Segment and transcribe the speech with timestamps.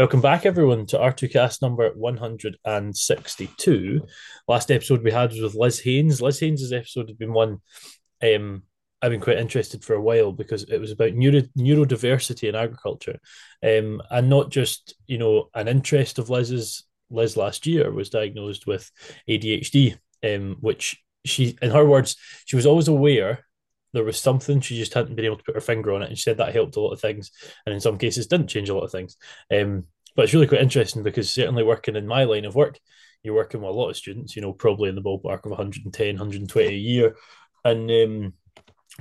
[0.00, 4.06] Welcome back, everyone, to R2Kast number 162.
[4.48, 6.22] Last episode we had was with Liz Haynes.
[6.22, 7.58] Liz Haynes' episode had been one
[8.22, 8.62] um,
[9.02, 13.20] I've been quite interested for a while because it was about neuro, neurodiversity in agriculture.
[13.62, 16.84] Um, and not just, you know, an interest of Liz's.
[17.10, 18.90] Liz last year was diagnosed with
[19.28, 20.96] ADHD, um, which
[21.26, 23.44] she, in her words, she was always aware
[23.92, 26.16] there was something she just hadn't been able to put her finger on it and
[26.16, 27.30] she said that helped a lot of things
[27.66, 29.16] and in some cases didn't change a lot of things.
[29.52, 29.84] Um,
[30.16, 32.78] but it's really quite interesting because certainly working in my line of work
[33.22, 36.14] you're working with a lot of students you know probably in the ballpark of 110
[36.14, 37.16] 120 a year
[37.64, 38.32] and um,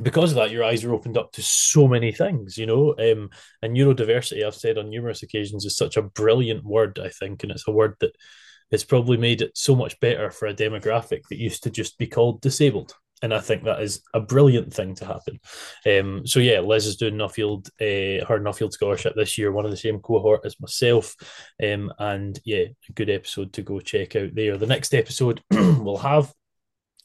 [0.02, 3.29] because of that your eyes are opened up to so many things you know um,
[3.62, 7.51] and neurodiversity i've said on numerous occasions is such a brilliant word i think and
[7.51, 8.15] it's a word that
[8.71, 12.07] has probably made it so much better for a demographic that used to just be
[12.07, 15.39] called disabled and I think that is a brilliant thing to happen.
[15.85, 19.71] Um, so yeah, Liz is doing Nuffield, uh, her Nuffield scholarship this year, one of
[19.71, 21.15] the same cohort as myself,
[21.61, 24.57] um, and yeah, a good episode to go check out there.
[24.57, 26.34] The next episode we'll have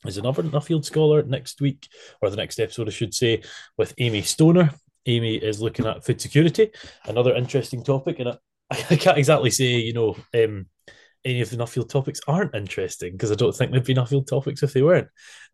[0.07, 1.89] is another Nuffield scholar next week,
[2.21, 3.43] or the next episode, I should say,
[3.77, 4.71] with Amy Stoner.
[5.07, 6.71] Amy is looking at food security,
[7.05, 8.37] another interesting topic, and I,
[8.71, 10.67] I can't exactly say, you know, um,
[11.25, 14.63] any of the Nuffield topics aren't interesting because I don't think they'd be Nuffield topics
[14.63, 15.09] if they weren't.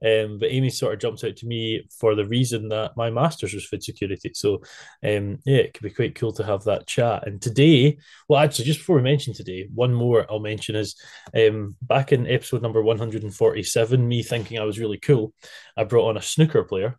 [0.05, 3.55] Um, but Amy sort of jumps out to me for the reason that my master's
[3.55, 4.33] was food security.
[4.35, 4.63] So,
[5.05, 7.27] um, yeah, it could be quite cool to have that chat.
[7.27, 7.99] And today,
[8.29, 10.97] well, actually, just before we mention today, one more I'll mention is
[11.35, 15.33] um, back in episode number 147, me thinking I was really cool,
[15.77, 16.99] I brought on a snooker player.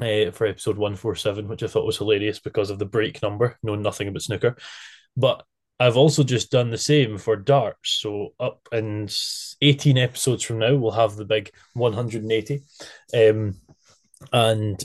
[0.00, 3.80] Uh, for episode 147, which I thought was hilarious because of the break number, knowing
[3.80, 4.56] nothing about snooker.
[5.16, 5.44] But
[5.80, 7.98] I've also just done the same for darts.
[8.00, 9.08] So up in
[9.60, 12.62] 18 episodes from now, we'll have the big 180.
[13.12, 13.54] Um,
[14.32, 14.84] and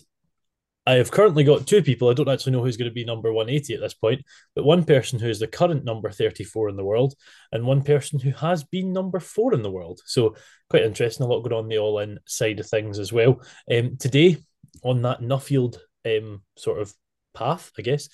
[0.87, 2.09] I have currently got two people.
[2.09, 4.23] I don't actually know who's going to be number 180 at this point,
[4.55, 7.13] but one person who is the current number 34 in the world,
[7.51, 10.01] and one person who has been number four in the world.
[10.05, 10.35] So
[10.69, 11.25] quite interesting.
[11.25, 13.41] A lot going on the all in side of things as well.
[13.71, 14.37] Um, today,
[14.83, 15.77] on that Nuffield
[16.07, 16.91] um, sort of
[17.33, 18.09] path, I guess,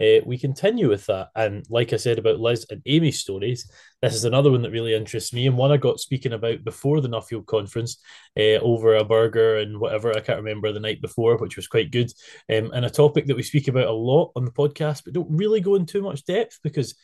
[0.00, 1.28] uh, we continue with that.
[1.34, 3.70] And like I said about Liz and Amy's stories,
[4.00, 7.00] this is another one that really interests me and one I got speaking about before
[7.00, 7.98] the Nuffield conference
[8.38, 10.16] uh, over a burger and whatever.
[10.16, 12.12] I can't remember the night before, which was quite good.
[12.48, 15.30] Um, and a topic that we speak about a lot on the podcast, but don't
[15.30, 16.94] really go in too much depth because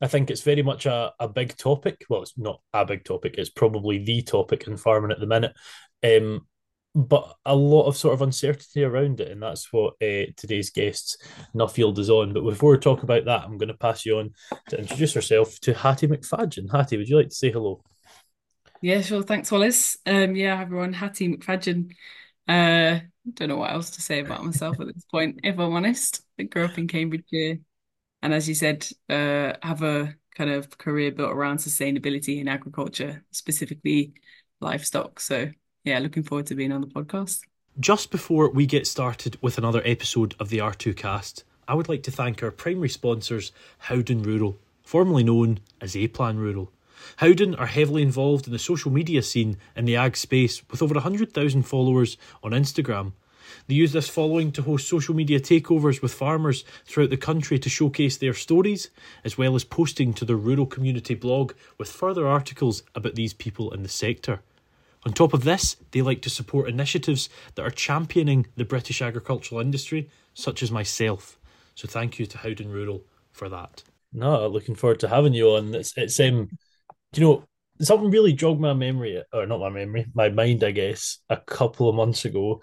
[0.00, 2.04] I think it's very much a, a big topic.
[2.08, 5.52] Well, it's not a big topic, it's probably the topic in farming at the minute.
[6.02, 6.46] Um,
[6.94, 11.16] but a lot of sort of uncertainty around it, and that's what uh, today's guest's
[11.54, 12.32] Nuffield is on.
[12.32, 14.34] But before we talk about that, I'm going to pass you on
[14.68, 16.70] to introduce yourself to Hattie McFadzean.
[16.70, 17.82] Hattie, would you like to say hello?
[18.82, 19.22] Yeah, sure.
[19.22, 19.98] Thanks, Wallace.
[20.06, 21.92] Um, yeah, everyone, Hattie McFadzean.
[22.48, 23.00] Uh,
[23.34, 26.22] don't know what else to say about myself at this point, if I'm honest.
[26.38, 27.58] I grew up in Cambridgeshire,
[28.22, 33.24] and as you said, uh, have a kind of career built around sustainability in agriculture,
[33.30, 34.14] specifically
[34.60, 35.20] livestock.
[35.20, 35.50] So
[35.84, 37.40] yeah, looking forward to being on the podcast.
[37.78, 42.10] Just before we get started with another episode of the R2Kast, I would like to
[42.10, 46.70] thank our primary sponsors, Howden Rural, formerly known as A Plan Rural.
[47.16, 50.94] Howden are heavily involved in the social media scene in the ag space with over
[50.94, 53.12] 100,000 followers on Instagram.
[53.66, 57.68] They use this following to host social media takeovers with farmers throughout the country to
[57.70, 58.90] showcase their stories,
[59.24, 63.72] as well as posting to their rural community blog with further articles about these people
[63.72, 64.42] in the sector.
[65.06, 69.60] On top of this, they like to support initiatives that are championing the British agricultural
[69.60, 71.38] industry, such as myself.
[71.74, 73.82] So thank you to Howden Rural for that.
[74.12, 75.74] No, looking forward to having you on.
[75.74, 76.50] It's it's um,
[77.14, 77.44] you know,
[77.80, 81.88] something really jogged my memory, or not my memory, my mind, I guess, a couple
[81.88, 82.60] of months ago.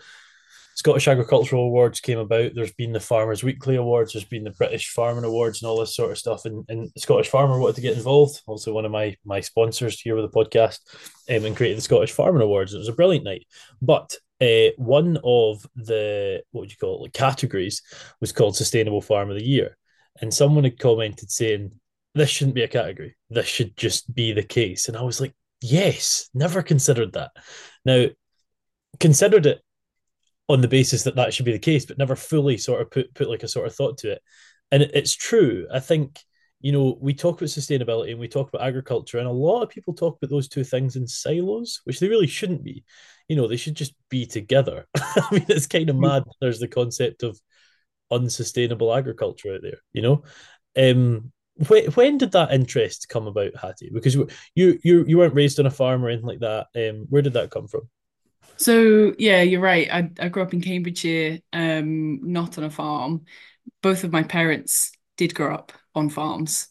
[0.77, 2.51] Scottish Agricultural Awards came about.
[2.53, 4.13] There's been the Farmers Weekly Awards.
[4.13, 6.45] There's been the British Farming Awards and all this sort of stuff.
[6.45, 8.43] And, and Scottish Farmer wanted to get involved.
[8.45, 10.81] Also, one of my my sponsors here with the podcast,
[11.35, 12.75] um, and created the Scottish Farming Awards.
[12.75, 13.47] It was a brilliant night.
[13.81, 17.81] But uh, one of the what would you call it like categories
[18.21, 19.75] was called Sustainable Farm of the Year,
[20.21, 21.71] and someone had commented saying
[22.13, 23.17] this shouldn't be a category.
[23.31, 24.87] This should just be the case.
[24.89, 27.31] And I was like, yes, never considered that.
[27.83, 28.09] Now,
[28.99, 29.59] considered it
[30.49, 33.13] on the basis that that should be the case, but never fully sort of put
[33.13, 34.21] put like a sort of thought to it.
[34.71, 35.67] And it's true.
[35.73, 36.19] I think
[36.59, 39.69] you know we talk about sustainability and we talk about agriculture, and a lot of
[39.69, 42.83] people talk about those two things in silos, which they really shouldn't be.
[43.27, 44.87] You know, they should just be together.
[44.95, 46.23] I mean, it's kind of mad.
[46.39, 47.39] There's the concept of
[48.09, 49.79] unsustainable agriculture out there.
[49.91, 50.23] You know,
[50.77, 51.33] um,
[51.67, 53.91] when, when did that interest come about, Hattie?
[53.93, 56.67] Because you you you weren't raised on a farm or anything like that.
[56.75, 57.89] Um, where did that come from?
[58.57, 59.87] So yeah, you're right.
[59.91, 63.25] I, I grew up in Cambridgeshire, um, not on a farm.
[63.81, 66.67] Both of my parents did grow up on farms.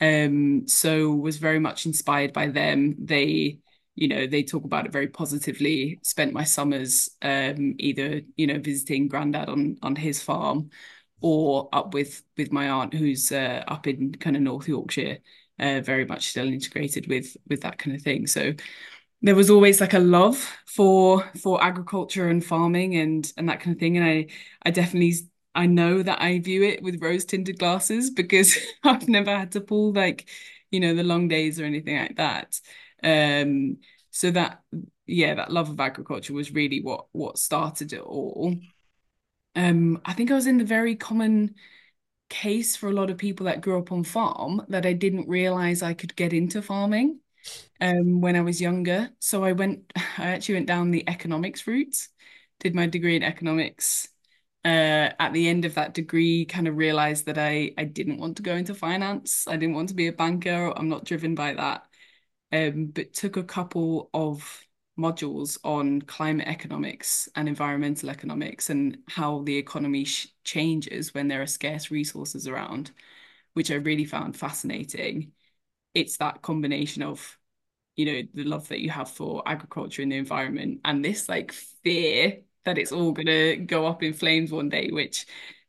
[0.00, 2.96] Um, so was very much inspired by them.
[2.98, 3.58] They,
[3.94, 6.00] you know, they talk about it very positively.
[6.02, 10.70] Spent my summers um, either, you know, visiting granddad on on his farm
[11.20, 15.18] or up with with my aunt who's uh, up in kind of North Yorkshire,
[15.58, 18.26] uh, very much still integrated with with that kind of thing.
[18.26, 18.54] So
[19.22, 20.36] there was always like a love
[20.66, 23.96] for for agriculture and farming and and that kind of thing.
[23.96, 24.26] And I
[24.62, 25.14] I definitely
[25.54, 29.60] I know that I view it with rose tinted glasses because I've never had to
[29.60, 30.28] pull like,
[30.70, 32.60] you know, the long days or anything like that.
[33.02, 33.78] Um,
[34.10, 34.62] so that
[35.06, 38.54] yeah, that love of agriculture was really what what started it all.
[39.56, 41.54] Um, I think I was in the very common
[42.30, 45.82] case for a lot of people that grew up on farm that I didn't realize
[45.82, 47.20] I could get into farming
[47.80, 49.10] um, when I was younger.
[49.20, 52.08] So I went, I actually went down the economics route,
[52.60, 54.08] did my degree in economics.
[54.64, 58.36] Uh, at the end of that degree, kind of realized that I I didn't want
[58.38, 59.46] to go into finance.
[59.48, 60.72] I didn't want to be a banker.
[60.76, 61.86] I'm not driven by that.
[62.52, 64.64] Um, but took a couple of
[64.98, 70.06] modules on climate economics and environmental economics and how the economy
[70.44, 72.90] changes when there are scarce resources around,
[73.54, 75.32] which I really found fascinating.
[75.94, 77.38] It's that combination of
[77.96, 81.52] you know the love that you have for agriculture and the environment and this like
[81.52, 85.26] fear that it's all gonna go up in flames one day which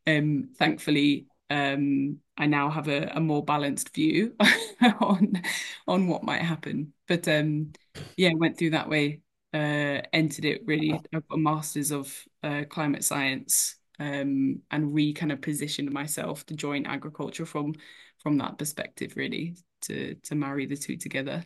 [0.08, 4.36] um thankfully um I now have a, a more balanced view
[5.02, 5.42] on
[5.88, 6.94] on what might happen.
[7.08, 7.74] But um
[8.16, 9.22] yeah went through that way
[9.54, 12.14] uh entered it really I've got a master's of
[12.44, 17.74] uh, climate science um and re kind of positioned myself to join agriculture from
[18.20, 21.44] from that perspective really to to marry the two together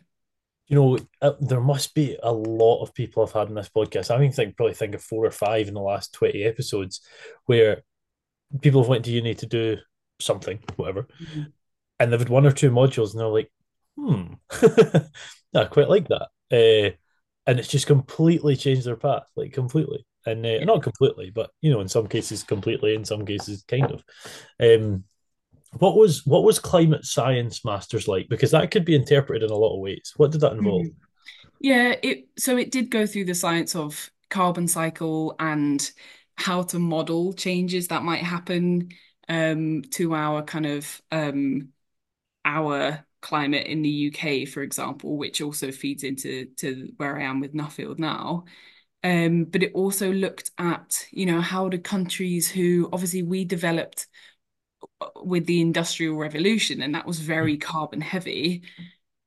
[0.68, 4.12] you know, uh, there must be a lot of people I've had in this podcast.
[4.12, 7.00] I mean, think probably think of four or five in the last 20 episodes
[7.44, 7.82] where
[8.62, 9.76] people have went to uni to do
[10.20, 11.42] something, whatever, mm-hmm.
[12.00, 13.52] and they've had one or two modules and they're like,
[13.96, 14.34] hmm,
[15.54, 16.28] I quite like that.
[16.50, 16.96] Uh,
[17.46, 20.04] and it's just completely changed their path, like completely.
[20.26, 23.92] And uh, not completely, but you know, in some cases completely, in some cases kind
[23.92, 24.02] of.
[24.58, 25.04] Um,
[25.78, 28.28] what was what was climate science masters like?
[28.28, 30.12] Because that could be interpreted in a lot of ways.
[30.16, 30.86] What did that involve?
[31.60, 35.90] Yeah, it so it did go through the science of carbon cycle and
[36.36, 38.90] how to model changes that might happen
[39.28, 41.68] um, to our kind of um,
[42.44, 47.40] our climate in the UK, for example, which also feeds into to where I am
[47.40, 48.44] with Nuffield now.
[49.02, 54.06] Um, but it also looked at, you know, how do countries who obviously we developed
[55.16, 57.60] with the industrial revolution and that was very mm.
[57.60, 58.62] carbon heavy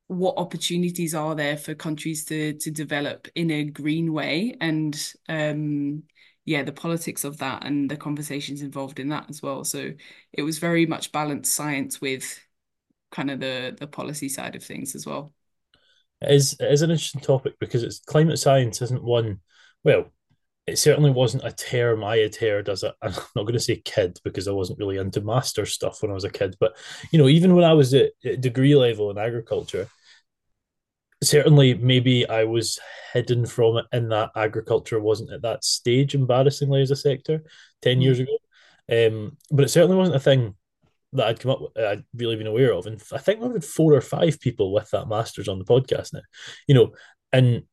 [0.10, 4.56] what opportunities are there for countries to to develop in a green way?
[4.60, 6.04] And um
[6.46, 9.64] yeah the politics of that and the conversations involved in that as well.
[9.64, 9.92] So
[10.34, 12.40] it was very much balanced science with
[13.12, 15.32] kind of the the policy side of things as well.
[16.22, 19.42] It is it is an interesting topic because it's climate science isn't one
[19.84, 20.06] well
[20.70, 23.82] it certainly wasn't a term I had heard as a, I'm not going to say
[23.84, 26.78] kid because I wasn't really into master stuff when I was a kid, but
[27.12, 29.88] you know, even when I was at, at degree level in agriculture,
[31.24, 32.80] certainly maybe I was
[33.14, 37.44] hidden from it in that agriculture wasn't at that stage embarrassingly as a sector
[37.82, 38.04] 10 mm.
[38.04, 38.38] years ago.
[38.92, 40.56] Um, but it certainly wasn't a thing
[41.14, 42.86] that I'd come up with, I'd really been aware of.
[42.86, 46.14] And I think we've had four or five people with that master's on the podcast
[46.14, 46.22] now,
[46.68, 46.94] you know,
[47.34, 47.64] and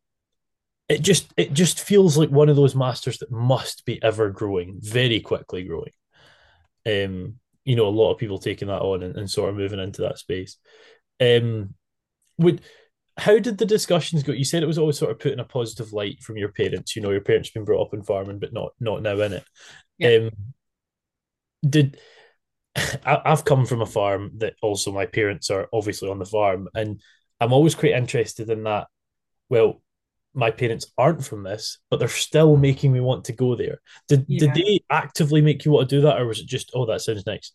[0.89, 4.79] it just it just feels like one of those masters that must be ever growing,
[4.81, 5.93] very quickly growing.
[6.87, 9.81] Um, you know, a lot of people taking that on and, and sort of moving
[9.81, 10.57] into that space.
[11.21, 11.75] Um,
[12.39, 12.61] would
[13.19, 14.33] how did the discussions go?
[14.33, 16.95] You said it was always sort of put in a positive light from your parents.
[16.95, 19.45] You know, your parents been brought up in farming, but not not now in it.
[19.99, 20.17] Yeah.
[20.17, 20.31] Um,
[21.69, 21.99] did
[22.77, 26.69] I, I've come from a farm that also my parents are obviously on the farm,
[26.75, 27.01] and
[27.41, 28.87] I'm always quite interested in that.
[29.49, 29.83] Well,
[30.37, 33.81] my parents aren't from this, but they're still making me want to go there.
[34.07, 34.41] Did yeah.
[34.41, 37.01] did they actively make you want to do that, or was it just oh that
[37.01, 37.53] sounds nice?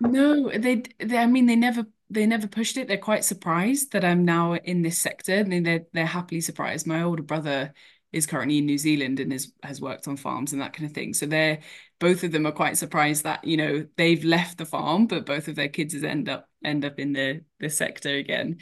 [0.00, 2.86] No, they, they I mean they never they never pushed it.
[2.86, 5.38] They're quite surprised that I'm now in this sector.
[5.38, 6.86] I mean they're they're happily surprised.
[6.86, 7.72] My older brother
[8.12, 10.94] is currently in New Zealand and is has worked on farms and that kind of
[10.94, 11.14] thing.
[11.14, 11.60] So they're
[11.98, 15.48] both of them are quite surprised that you know they've left the farm, but both
[15.48, 18.58] of their kids end up end up in the the sector again.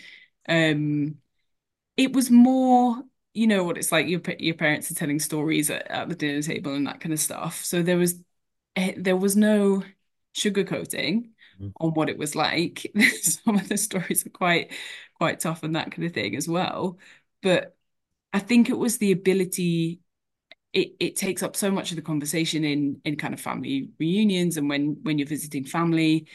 [0.49, 1.17] Um,
[1.97, 3.03] it was more
[3.37, 4.09] you know what it's like.
[4.09, 7.21] Your your parents are telling stories at, at the dinner table and that kind of
[7.21, 7.64] stuff.
[7.64, 8.14] So there was
[8.76, 9.83] eh, there was no
[10.35, 11.73] sugarcoating mm.
[11.78, 12.87] on what it was like.
[13.23, 14.73] Some of the stories are quite
[15.14, 16.99] quite tough and that kind of thing as well.
[17.43, 17.76] But
[18.33, 20.00] I think it was the ability.
[20.73, 24.57] It, it takes up so much of the conversation in in kind of family reunions
[24.57, 26.26] and when when you're visiting family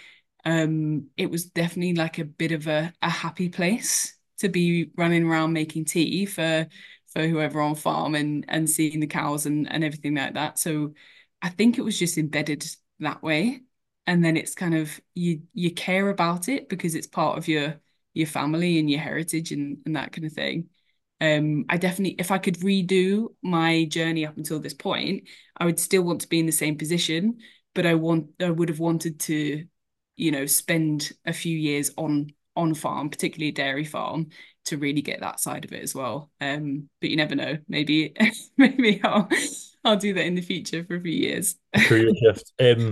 [0.45, 5.25] um, it was definitely like a bit of a, a happy place to be running
[5.25, 6.67] around making tea for
[7.13, 10.59] for whoever on farm and and seeing the cows and and everything like that.
[10.59, 10.93] So
[11.41, 12.65] I think it was just embedded
[12.99, 13.61] that way.
[14.07, 17.79] And then it's kind of you you care about it because it's part of your
[18.13, 20.69] your family and your heritage and, and that kind of thing.
[21.21, 25.79] Um, I definitely, if I could redo my journey up until this point, I would
[25.79, 27.37] still want to be in the same position,
[27.75, 29.65] but I want, I would have wanted to,
[30.15, 34.27] you know, spend a few years on on farm, particularly a dairy farm,
[34.65, 36.29] to really get that side of it as well.
[36.39, 37.57] Um, but you never know.
[37.67, 38.13] Maybe,
[38.57, 39.29] maybe I'll
[39.83, 41.55] I'll do that in the future for a few years.
[41.75, 42.51] Career shift.
[42.59, 42.91] Um,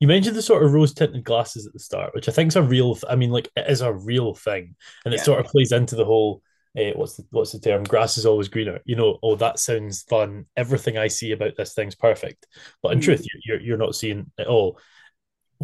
[0.00, 2.56] you mentioned the sort of rose tinted glasses at the start, which I think is
[2.56, 2.96] a real.
[3.08, 5.24] I mean, like it is a real thing, and it Yeah.
[5.24, 6.42] sort of plays into the whole.
[6.78, 7.82] Uh, what's the what's the term?
[7.82, 8.78] Grass is always greener.
[8.84, 9.18] You know.
[9.22, 10.46] Oh, that sounds fun.
[10.56, 12.46] Everything I see about this thing's perfect,
[12.82, 13.02] but in Mm.
[13.02, 14.78] truth, you're you're, you're not seeing it all.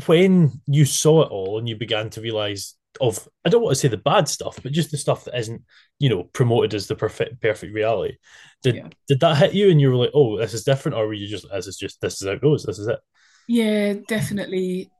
[0.06, 3.80] When you saw it all and you began to realize of, I don't want to
[3.80, 5.62] say the bad stuff, but just the stuff that isn't,
[5.98, 8.16] you know, promoted as the perfect perfect reality.
[8.62, 8.88] Did Yeah.
[9.08, 11.28] did that hit you and you were like, oh, this is different, or were you
[11.28, 12.98] just this is just this is how it goes, this is it?
[13.46, 14.90] Yeah, definitely.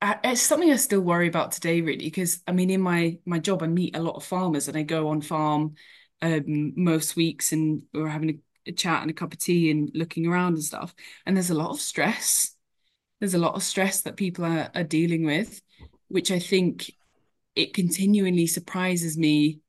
[0.00, 3.38] I, it's something I still worry about today, really, because I mean, in my my
[3.38, 5.76] job, I meet a lot of farmers, and I go on farm
[6.22, 8.30] um, most weeks, and we're having
[8.66, 10.94] a, a chat and a cup of tea and looking around and stuff.
[11.26, 12.56] And there's a lot of stress.
[13.20, 15.62] There's a lot of stress that people are, are dealing with,
[16.08, 16.90] which I think
[17.54, 19.60] it continually surprises me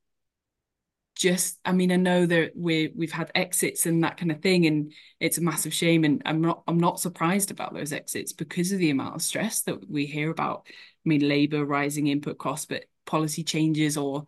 [1.14, 4.66] just I mean I know that we we've had exits and that kind of thing
[4.66, 8.72] and it's a massive shame and I'm not I'm not surprised about those exits because
[8.72, 10.66] of the amount of stress that we hear about.
[10.66, 14.26] I mean labor rising input costs but policy changes or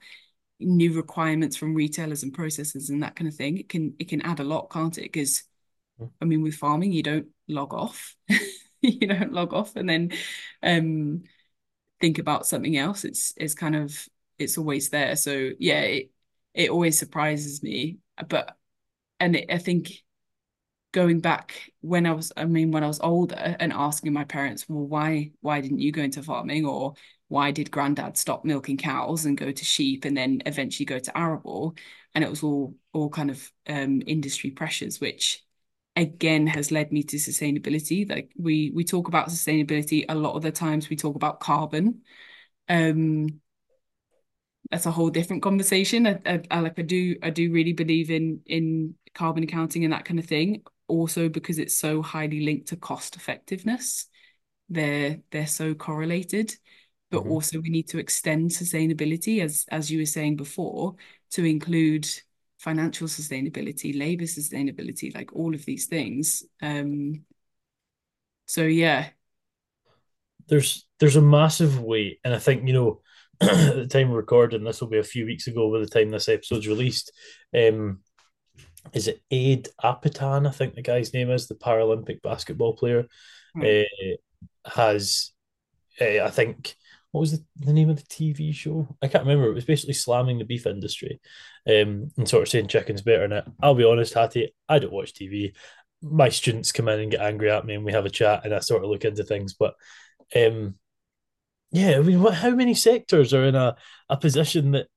[0.61, 4.23] new requirements from retailers and processors and that kind of thing it can it can
[4.23, 5.03] add a lot can't it?
[5.03, 5.43] Because
[6.21, 8.15] I mean with farming you don't log off
[8.81, 10.13] you don't log off and then
[10.63, 11.25] um
[12.01, 14.07] think about something else it's it's kind of
[14.39, 15.17] it's always there.
[15.17, 16.11] So yeah it,
[16.55, 17.99] it always surprises me.
[18.29, 18.57] But
[19.21, 19.93] and it, I think
[20.93, 24.69] going back when I was I mean when I was older and asking my parents
[24.69, 26.67] well why why didn't you go into farming?
[26.67, 26.95] Or
[27.29, 31.19] why did granddad stop milking cows and go to sheep and then eventually go to
[31.19, 31.77] arable?
[32.15, 35.43] And it was all all kind of um industry pressures which
[35.97, 40.43] again has led me to sustainability like we we talk about sustainability a lot of
[40.43, 42.03] the times we talk about carbon
[42.69, 43.41] um
[44.71, 46.07] that's a whole different conversation.
[46.07, 49.93] I, I, I like I do I do really believe in in carbon accounting and
[49.93, 50.63] that kind of thing.
[50.89, 54.07] Also because it's so highly linked to cost effectiveness.
[54.69, 56.55] They're they're so correlated.
[57.11, 57.31] But Mhm.
[57.31, 60.97] also we need to extend sustainability as as you were saying before
[61.33, 62.09] to include
[62.67, 66.43] financial sustainability, labor sustainability, like all of these things.
[66.61, 67.25] Um
[68.47, 69.11] so yeah.
[70.49, 73.01] There's there's a massive weight, and I think you know
[73.41, 76.11] at the time we're recording, this will be a few weeks ago by the time
[76.11, 77.13] this episode's released.
[77.57, 78.01] Um,
[78.93, 80.49] is it Ade Adepitan?
[80.49, 83.07] I think the guy's name is the Paralympic basketball player.
[83.55, 83.87] Right.
[84.05, 85.33] Uh, has
[86.01, 86.75] uh, I think
[87.13, 88.87] what was the, the name of the TV show?
[89.03, 89.49] I can't remember.
[89.49, 91.21] It was basically slamming the beef industry,
[91.67, 93.27] um, and sort of saying chicken's better.
[93.29, 95.55] Now, I'll be honest, Hattie, I don't watch TV.
[96.03, 98.55] My students come in and get angry at me, and we have a chat, and
[98.55, 99.55] I sort of look into things.
[99.55, 99.75] But
[100.35, 100.77] um,
[101.71, 103.77] yeah, I mean, what, how many sectors are in a,
[104.09, 104.89] a position that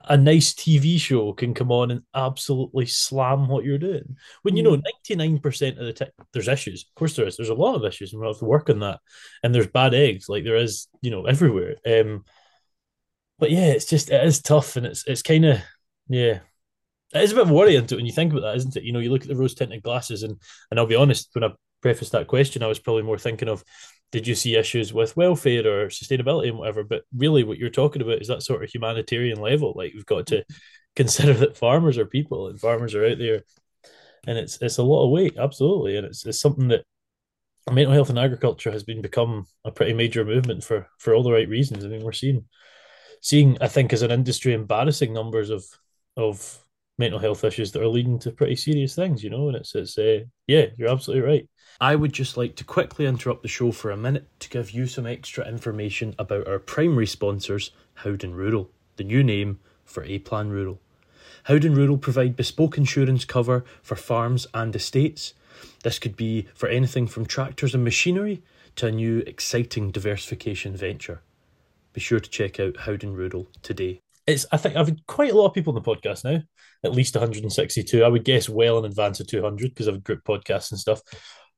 [0.00, 4.16] a, nice TV show can come on and absolutely slam what you're doing?
[4.42, 4.82] When you know Mm.
[5.06, 6.84] 99% of the time, there's issues.
[6.84, 7.36] Of course, there is.
[7.36, 9.00] There's a lot of issues, and we have to work on that.
[9.42, 11.76] And there's bad eggs, like there is, you know, everywhere.
[11.86, 12.24] Um,
[13.38, 15.58] but yeah, it's just, it is tough, and it's, it's kind of,
[16.08, 16.40] yeah.
[17.14, 18.84] It is a bit worrying to when you think about that, isn't it?
[18.84, 21.44] You know, you look at the rose tinted glasses, and and I'll be honest, when
[21.44, 21.50] I
[21.82, 23.62] prefaced that question, I was probably more thinking of
[24.12, 26.84] did you see issues with welfare or sustainability and whatever?
[26.84, 29.72] But really, what you're talking about is that sort of humanitarian level.
[29.74, 30.54] Like we've got to mm-hmm.
[30.96, 33.42] consider that farmers are people and farmers are out there,
[34.26, 36.84] and it's it's a lot of weight, absolutely, and it's it's something that
[37.70, 41.32] mental health and agriculture has been become a pretty major movement for for all the
[41.32, 41.84] right reasons.
[41.84, 42.44] I mean, we're seeing
[43.22, 45.64] seeing I think as an industry embarrassing numbers of
[46.18, 46.61] of
[46.98, 49.98] mental health issues that are leading to pretty serious things, you know, and it's it's
[49.98, 51.48] uh, yeah, you're absolutely right.
[51.80, 54.86] I would just like to quickly interrupt the show for a minute to give you
[54.86, 60.50] some extra information about our primary sponsors, Howden Rural, the new name for A Plan
[60.50, 60.80] Rural.
[61.44, 65.34] Howden Rural provide bespoke insurance cover for farms and estates.
[65.82, 68.42] This could be for anything from tractors and machinery
[68.76, 71.20] to a new exciting diversification venture.
[71.92, 74.00] Be sure to check out Howden Rural today.
[74.26, 76.40] It's I think I've had quite a lot of people on the podcast now,
[76.84, 78.04] at least 162.
[78.04, 81.00] I would guess well in advance of 200 because I've group podcasts and stuff.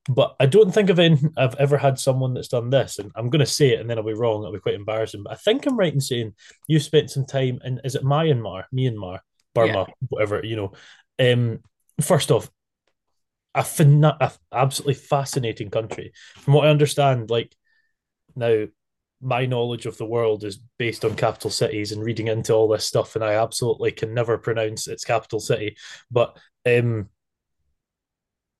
[0.08, 2.98] but I don't think of any, I've ever had someone that's done this.
[2.98, 4.42] And I'm going to say it and then I'll be wrong.
[4.42, 5.22] It'll be quite embarrassing.
[5.24, 6.34] But I think I'm right in saying
[6.68, 9.66] you spent some time in, is it Myanmar, Myanmar, Yeah.
[9.66, 10.72] Burma, whatever, you know.
[11.18, 11.60] Um,
[12.00, 12.50] first off,
[13.54, 16.12] a, fin- a absolutely fascinating country.
[16.40, 17.54] From what I understand, like
[18.36, 18.66] now,
[19.24, 22.84] my knowledge of the world is based on capital cities and reading into all this
[22.84, 25.76] stuff, and I absolutely can never pronounce its capital city.
[26.10, 27.08] But um,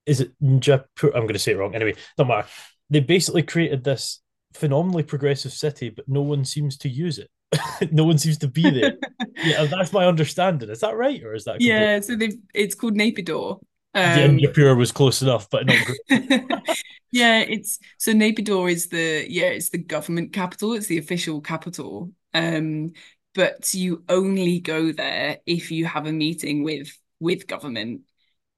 [0.07, 0.33] is it?
[0.43, 1.75] I'm going to say it wrong.
[1.75, 2.49] Anyway, don't matter.
[2.91, 4.21] They basically created this
[4.55, 7.31] phenomenally progressive city, but no one seems to use it.
[7.93, 8.97] no one seems to be there.
[9.37, 10.71] Yeah, that's my understanding.
[10.71, 11.69] Is that right, or is that complete?
[11.69, 12.97] Yeah, so they've it's called.
[12.97, 16.45] Yeah, Um Jaipur was close enough, but not great.
[17.15, 22.13] yeah, it's so Naypyidaw is the yeah, it's the government capital, it's the official capital.
[22.35, 22.93] Um,
[23.35, 28.03] but you only go there if you have a meeting with with government.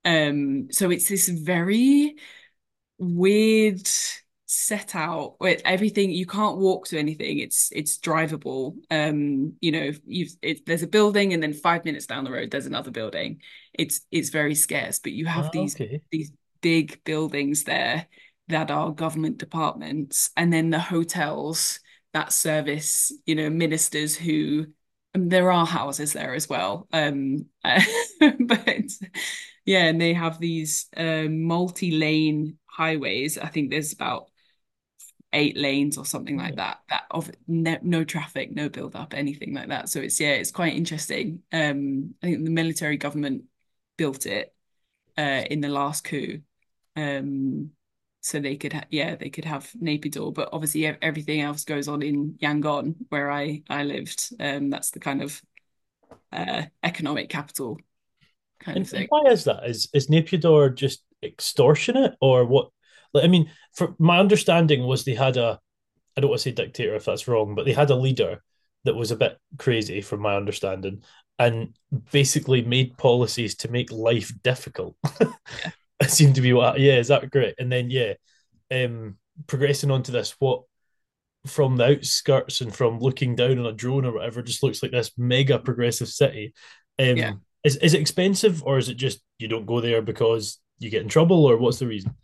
[0.05, 2.17] Um, so it's this very
[2.99, 3.89] weird
[4.47, 9.91] set out with everything you can't walk to anything it's it's drivable um you know
[10.07, 13.41] you've it, there's a building and then five minutes down the road there's another building
[13.75, 16.03] it's it's very scarce but you have Ah, these okay.
[16.13, 16.31] these
[16.63, 18.07] big buildings there
[18.49, 21.81] that are government departments and then the hotels
[22.13, 24.67] that service you know ministers who
[25.15, 27.47] and there are houses there as well um
[28.41, 28.85] but
[29.65, 33.39] yeah and they have these uh, multi-lane highways.
[33.39, 34.29] I think there's about
[35.33, 39.53] eight lanes or something like that that of no, no traffic no build up anything
[39.55, 39.89] like that.
[39.89, 41.43] So it's yeah it's quite interesting.
[41.53, 43.45] Um I think the military government
[43.97, 44.55] built it
[45.19, 46.43] uh in the last coup.
[46.97, 47.73] Um
[48.27, 52.03] so they could ha yeah they could have Naypyidaw but obviously everything else goes on
[52.03, 55.41] in Yangon where I I lived um that's the kind of
[56.33, 57.79] uh economic capital
[58.59, 59.65] kind of And, and thing why is that?
[59.69, 62.71] Is is Naypyidaw just extortionate or what?
[63.15, 65.61] Like, I mean, for my understanding was they had a,
[66.17, 68.43] I don't want to say dictator if that's wrong, but they had a leader
[68.85, 71.03] that was a bit crazy, from my understanding,
[71.39, 71.77] and
[72.13, 74.97] basically made policies to make life difficult.
[75.65, 75.71] yeah
[76.09, 77.55] seemed to be what, yeah, is that great?
[77.59, 78.15] And then yeah,
[78.71, 80.63] um, progressing onto this, what
[81.47, 84.93] from the outskirts and from looking down on a drone or whatever just looks like
[84.93, 86.53] this mega progressive city.
[87.15, 90.61] yeah Um, is is it expensive or is it just you don't go there because
[90.79, 92.15] you get in trouble or what's the reason?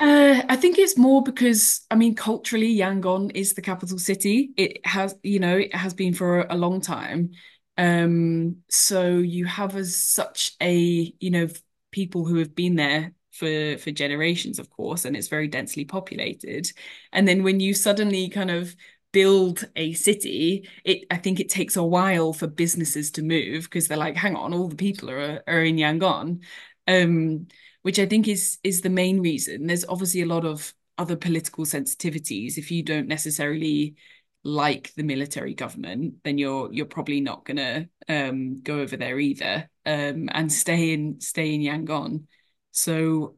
[0.00, 4.52] Uh, I think it's more because, I mean, culturally, Yangon is the capital city.
[4.56, 7.32] It has, you know, it has been for a long time.
[7.76, 11.48] Um, so you have as such a, you know,
[11.90, 16.70] people who have been there for for generations, of course, and it's very densely populated.
[17.12, 18.74] And then when you suddenly kind of
[19.12, 23.88] build a city, it I think it takes a while for businesses to move because
[23.88, 26.42] they're like, hang on, all the people are are in Yangon.
[26.86, 27.48] Um,
[27.82, 29.66] which I think is is the main reason.
[29.66, 32.58] There's obviously a lot of other political sensitivities.
[32.58, 33.96] If you don't necessarily
[34.44, 39.68] like the military government, then you're you're probably not gonna um, go over there either
[39.86, 42.24] um, and stay in stay in Yangon.
[42.78, 43.36] So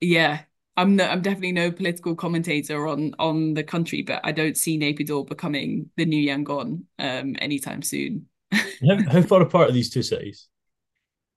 [0.00, 0.44] yeah,
[0.76, 4.78] I'm no, I'm definitely no political commentator on on the country, but I don't see
[4.78, 8.28] Naypyidaw becoming the new Yangon um, anytime soon.
[8.86, 10.48] How, how far apart are these two cities?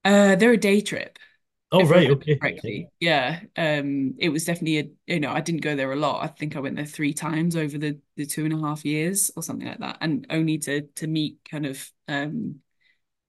[0.04, 1.17] Uh, they're a day trip.
[1.71, 2.39] Oh right, okay.
[2.41, 2.89] correctly.
[2.99, 3.41] Yeah.
[3.56, 6.23] Um, it was definitely a, you know, I didn't go there a lot.
[6.23, 9.32] I think I went there three times over the the two and a half years
[9.36, 12.62] or something like that, and only to to meet kind of um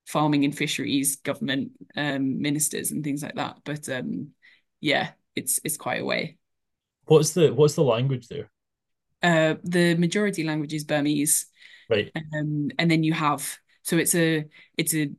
[0.06, 3.58] farming and fisheries government um ministers and things like that.
[3.64, 4.30] But um
[4.80, 6.38] yeah, it's it's quite a way.
[7.06, 8.50] What's the what's the language there?
[9.22, 11.46] Uh, the majority language is Burmese,
[11.88, 12.12] Right.
[12.16, 15.10] um, and then you have so it's a it's a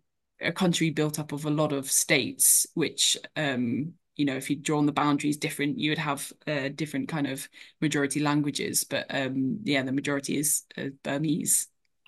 [0.41, 4.63] a country built up of a lot of states, which um, you know, if you'd
[4.63, 7.47] drawn the boundaries different, you would have uh, different kind of
[7.81, 8.83] majority languages.
[8.83, 11.67] But um, yeah, the majority is uh, Burmese.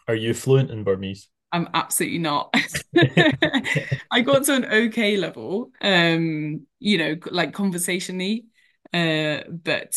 [0.09, 1.29] Are you fluent in Burmese?
[1.51, 2.53] I'm absolutely not.
[4.11, 8.45] I got to an okay level, um, you know, like conversationally.
[8.93, 9.95] Uh, but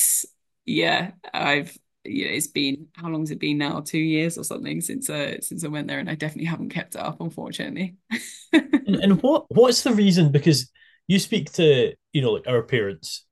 [0.65, 3.81] yeah, I've you know, it's been how long has it been now?
[3.81, 6.95] Two years or something since uh since I went there, and I definitely haven't kept
[6.95, 7.97] it up, unfortunately.
[8.53, 10.33] And, and what what's the reason?
[10.33, 10.71] Because
[11.07, 13.25] you speak to, you know, like our parents,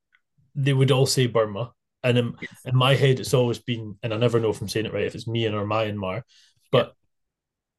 [0.54, 1.72] they would all say Burma.
[2.02, 2.62] And in, Yes.
[2.64, 5.04] in my head, it's always been, and I never know if I'm saying it right,
[5.04, 6.22] if it's Myanmar or Myanmar.
[6.72, 6.94] But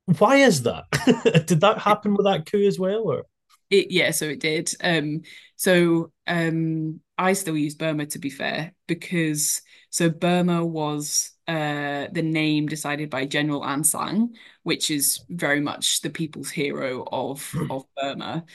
[0.06, 0.86] why is that?
[1.48, 3.04] Did that happen with that coup as well?
[3.04, 3.26] Or
[3.70, 4.74] It, yeah, so it did.
[4.84, 5.22] Um,
[5.56, 12.22] so um, I still use Burma to be fair, because so Burma was uh the
[12.22, 14.34] name decided by General Aung San,
[14.64, 18.46] which is very much the people's hero of of Burma.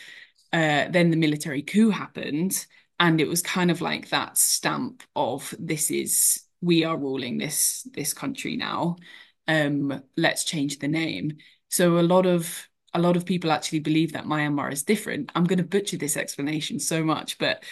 [0.52, 2.66] Uh, then the military coup happened,
[3.00, 7.87] and it was kind of like that stamp of this is we are ruling this
[7.94, 8.96] this country now.
[9.48, 11.37] Um, let's change the name.
[11.68, 15.30] So a lot of a lot of people actually believe that Myanmar is different.
[15.35, 17.62] I'm going to butcher this explanation so much, but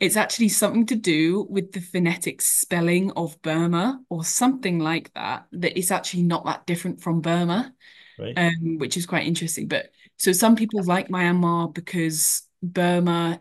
[0.00, 5.46] it's actually something to do with the phonetic spelling of Burma or something like that,
[5.52, 7.74] that it's actually not that different from Burma,
[8.18, 8.38] Right.
[8.38, 9.68] um, which is quite interesting.
[9.68, 13.40] But so some people like Myanmar because Burma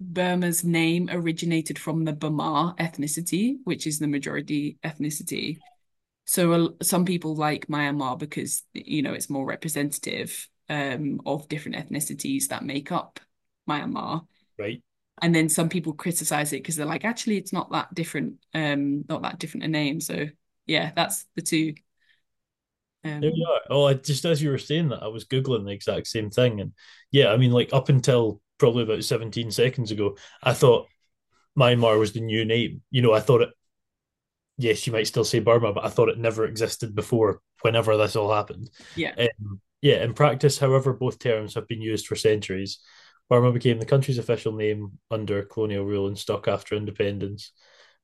[0.00, 5.58] Burma's name originated from the Bamar ethnicity, which is the majority ethnicity.
[6.26, 12.48] So some people like Myanmar because you know it's more representative um, of different ethnicities
[12.48, 13.20] that make up
[13.68, 14.26] Myanmar.
[14.58, 14.82] Right.
[15.22, 19.04] And then some people criticize it because they're like, actually, it's not that different, um,
[19.08, 20.00] not that different a name.
[20.00, 20.26] So
[20.66, 21.74] yeah, that's the two.
[23.04, 23.60] Um, There you are.
[23.70, 26.60] Oh, I just as you were saying that, I was googling the exact same thing,
[26.60, 26.72] and
[27.10, 30.88] yeah, I mean, like up until probably about 17 seconds ago, I thought
[31.58, 32.82] Myanmar was the new name.
[32.90, 33.50] You know, I thought it.
[34.56, 37.40] Yes, you might still say Burma, but I thought it never existed before.
[37.62, 40.02] Whenever this all happened, yeah, um, yeah.
[40.04, 42.78] In practice, however, both terms have been used for centuries.
[43.28, 47.52] Burma became the country's official name under colonial rule and stuck after independence.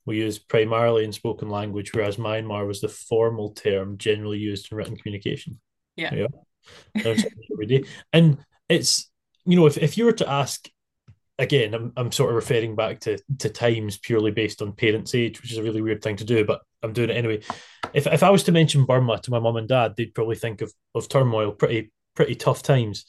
[0.06, 4.78] We use primarily in spoken language, whereas Myanmar was the formal term generally used in
[4.78, 5.60] written communication.
[5.96, 6.26] yeah, Yeah.
[8.12, 9.10] And it's,
[9.44, 10.68] you know, if, if you were to ask,
[11.40, 15.40] again, I'm, I'm sort of referring back to, to times purely based on parents' age,
[15.40, 17.40] which is a really weird thing to do, but I'm doing it anyway.
[17.94, 20.60] If, if I was to mention Burma to my mum and dad, they'd probably think
[20.60, 23.06] of, of turmoil, pretty pretty tough times.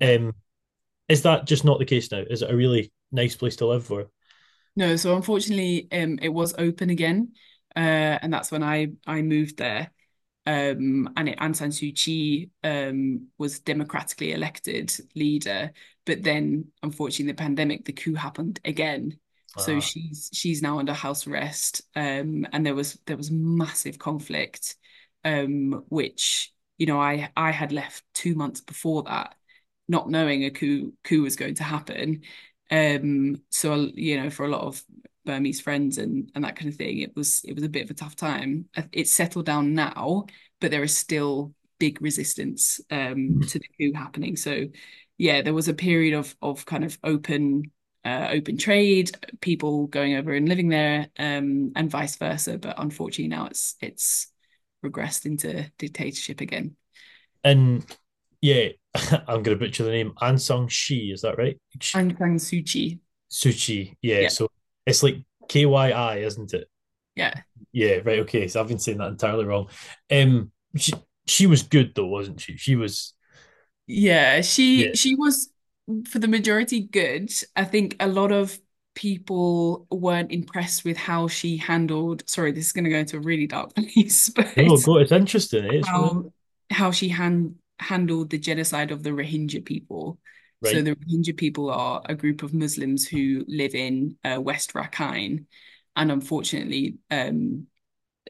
[0.00, 0.32] Um,
[1.08, 2.22] is that just not the case now?
[2.28, 4.06] Is it a really nice place to live for?
[4.76, 7.32] No, so unfortunately, um, it was open again,
[7.76, 9.90] uh, and that's when I I moved there.
[10.46, 15.72] Um, and it, Aung San Suu Kyi um was democratically elected leader,
[16.04, 19.18] but then unfortunately, the pandemic, the coup happened again.
[19.56, 21.82] So Ah, she's she's now under house arrest.
[21.96, 24.76] Um, and there was there was massive conflict,
[25.24, 29.34] um, which you know I I had left two months before that,
[29.88, 32.22] not knowing a coup coup was going to happen.
[32.70, 34.82] Um, so you know, for a lot of
[35.24, 37.90] Burmese friends and and that kind of thing, it was it was a bit of
[37.90, 38.68] a tough time.
[38.92, 40.26] It's settled down now,
[40.60, 44.36] but there is still big resistance um to the coup happening.
[44.36, 44.66] So
[45.18, 47.70] yeah, there was a period of of kind of open
[48.04, 52.58] uh, open trade, people going over and living there, um, and vice versa.
[52.58, 54.28] But unfortunately, now it's it's
[54.84, 56.76] regressed into dictatorship again.
[57.42, 57.84] and
[58.40, 60.12] yeah, I'm going to butcher the name.
[60.20, 61.58] Ansang Shi, is that right?
[61.94, 63.00] Aung San Suu Kyi.
[63.30, 63.96] Suchi.
[64.02, 64.22] Yeah.
[64.22, 64.48] Yeah, So
[64.86, 66.68] it's like K Y I, isn't it?
[67.16, 67.42] yeah.
[67.72, 67.96] Yeah.
[68.04, 68.20] Right.
[68.20, 68.48] Okay.
[68.48, 69.68] So I've been saying that entirely wrong.
[70.10, 70.92] Um, she
[71.26, 72.56] she was good though, wasn't she?
[72.56, 73.14] She was.
[73.86, 74.94] Yeah, she Yeah.
[74.94, 75.50] she was
[76.08, 77.30] for the majority good.
[77.56, 78.58] I think a lot of
[78.94, 83.20] people weren't impressed with how she handled, sorry, this is going to go into a
[83.20, 84.98] really dark place, No, but go.
[84.98, 85.64] It's interesting.
[85.66, 86.32] It's really how
[86.70, 90.18] how she han handled the genocide of the Rohingya people.
[90.64, 95.46] So the Rohingya people are a group of Muslims who live in uh, West Rakhine,
[95.96, 97.66] and unfortunately, um,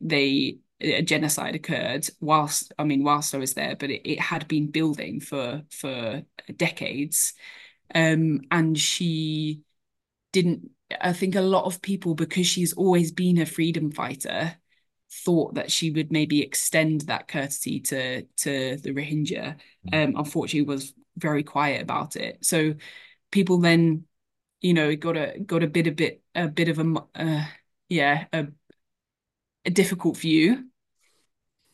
[0.02, 4.48] they a genocide occurred whilst I mean whilst I was there, but it, it had
[4.48, 6.22] been building for for
[6.56, 7.34] decades.
[7.94, 9.62] Um, and she
[10.32, 10.70] didn't
[11.00, 14.56] I think a lot of people, because she's always been a freedom fighter,
[15.24, 19.56] thought that she would maybe extend that courtesy to to the Rohingya.
[19.92, 22.44] Um, unfortunately was very quiet about it.
[22.44, 22.74] So
[23.30, 24.06] people then,
[24.60, 27.46] you know, got a got a bit a bit a bit of a uh,
[27.88, 28.48] yeah, a,
[29.66, 30.64] a difficult view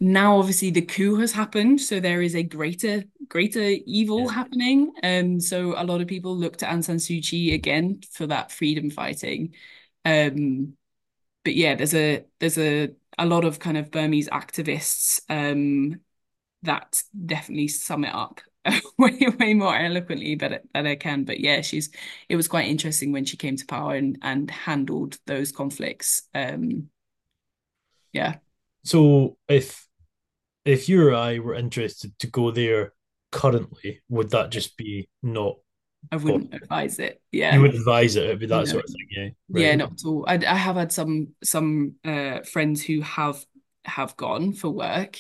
[0.03, 4.29] now obviously the coup has happened so there is a greater greater evil Yeah.
[4.29, 8.27] happening um so a lot of people look to Aung San Suu Kyi again for
[8.27, 9.55] that freedom fighting
[10.05, 10.75] um
[11.45, 16.01] but yeah there's a there's a a lot of kind of Burmese activists um
[16.63, 18.41] that definitely sum it up
[18.99, 21.91] way way more eloquently but that I can but yeah she's
[22.29, 26.91] it was quite interesting when she came to power and and handled those conflicts um
[28.13, 28.39] yeah
[28.85, 29.87] So if
[30.65, 32.95] if you or I were interested to go there
[33.33, 35.59] currently, would that just be not
[36.13, 36.55] I wouldn't possible?
[36.55, 38.25] advise it Yeah, You would advise it.
[38.25, 38.69] It'd be that No.
[38.69, 39.09] sort of thing.
[39.11, 39.29] Yeah.
[39.49, 40.25] Yeah, not at all.
[40.29, 43.45] I, I have had some some uh friends who have
[43.87, 45.19] have gone for work,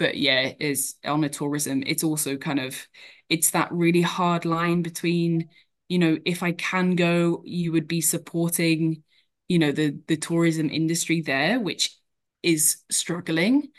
[0.00, 1.84] but yeah, is on a tourism.
[1.86, 2.88] It's also kind of
[3.30, 5.50] it's that really hard line between,
[5.88, 9.04] you know, if I can go, you would be supporting,
[9.48, 11.96] you know, the the tourism industry there, which
[12.42, 13.70] is struggling.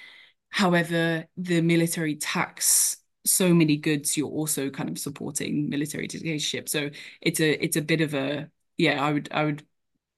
[0.50, 6.68] However, the military tax so many goods, you're also kind of supporting military dictatorship.
[6.70, 6.90] So
[7.22, 9.64] it's a it's a bit of a yeah, I would I would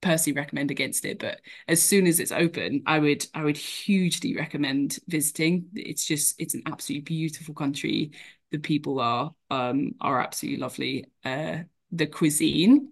[0.04, 1.20] personally recommend against it.
[1.20, 5.68] But as soon as it's open, I would I would hugely recommend visiting.
[5.76, 8.12] It's just it's an absolutely beautiful country.
[8.52, 11.06] The people are um are absolutely lovely.
[11.26, 12.90] Uh, the cuisine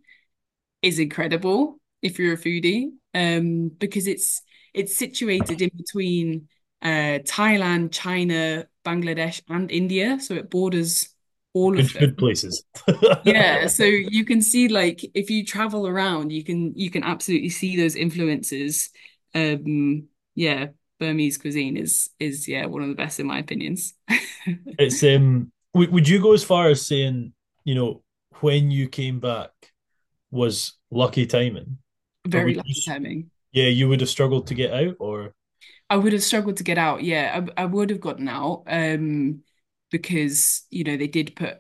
[0.82, 4.42] is incredible if you're a foodie, um, because it's
[4.74, 6.48] it's situated in between
[6.82, 11.11] uh Thailand, China, Bangladesh, and India, so it borders
[11.54, 12.64] all Good of them food places.
[13.24, 17.50] yeah, so you can see like if you travel around, you can you can absolutely
[17.50, 18.90] see those influences.
[19.36, 20.68] Um, yeah,
[21.00, 23.94] Burmese cuisine is is yeah one of the best in my opinions.
[24.78, 27.34] It's um w would you go as far as saying,
[27.64, 28.04] you know,
[28.40, 29.52] when you came back
[30.32, 31.80] was lucky timing?
[32.26, 33.32] Very would you lucky timing.
[33.54, 35.34] yeah, you would have struggled to get out or
[35.90, 37.04] I would have struggled to get out.
[37.04, 39.44] Yeah, I, I would have gotten out um,
[39.92, 41.60] because you know they did put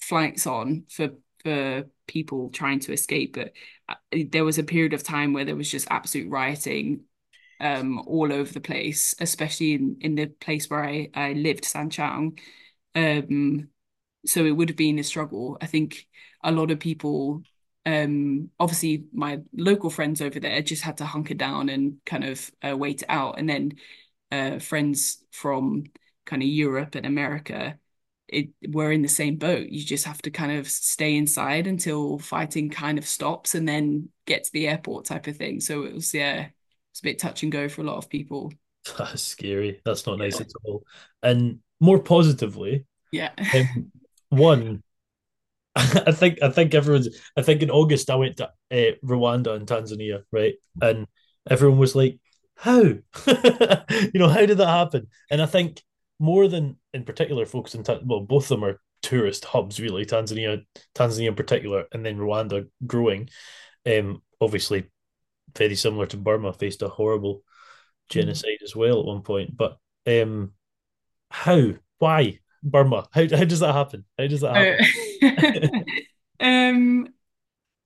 [0.00, 1.10] flights on for
[1.42, 3.52] for people trying to escape, but
[3.88, 3.94] uh,
[4.30, 7.02] there was a period of time where there was just absolute rioting
[7.60, 12.38] um all over the place, especially in in the place where I I lived, Sanchaung.
[12.94, 13.68] Um,
[14.26, 15.58] so it would have been a struggle.
[15.60, 16.06] I think
[16.42, 17.42] a lot of people,
[17.86, 22.50] um, obviously my local friends over there just had to hunker down and kind of
[22.66, 23.72] uh, wait it out, and then
[24.32, 25.84] uh, friends from
[26.26, 27.78] kind of Europe and America.
[28.28, 29.68] It, we're in the same boat.
[29.68, 34.08] You just have to kind of stay inside until fighting kind of stops and then
[34.26, 35.60] get to the airport type of thing.
[35.60, 36.48] So it was, yeah,
[36.92, 38.52] it's a bit touch and go for a lot of people.
[38.98, 39.80] that's scary.
[39.84, 40.40] That's not nice Yeah.
[40.40, 40.84] at all.
[41.22, 43.32] And more positively, Yeah.
[43.54, 43.92] um,
[44.30, 44.82] one,
[45.76, 49.66] I think I think everyone's I think in August I went to uh, Rwanda and
[49.68, 50.54] Tanzania, right?
[50.80, 51.06] And
[51.50, 52.18] everyone was like,
[52.56, 52.80] "How?
[53.26, 55.82] you know, how did that happen?" And I think
[56.18, 60.04] more than in particular folks in well, both of them are tourist hubs, really.
[60.06, 63.28] Tanzania, Tanzania in particular, and then Rwanda growing.
[63.86, 64.86] Um, obviously
[65.56, 67.42] very similar to Burma, faced a horrible
[68.10, 69.56] genocide as well at one point.
[69.56, 70.52] But um,
[71.30, 71.72] how?
[71.98, 73.08] Why Burma?
[73.12, 74.04] How how does that happen?
[74.18, 74.74] How does that Uh,
[75.22, 75.86] happen?
[76.40, 77.08] um,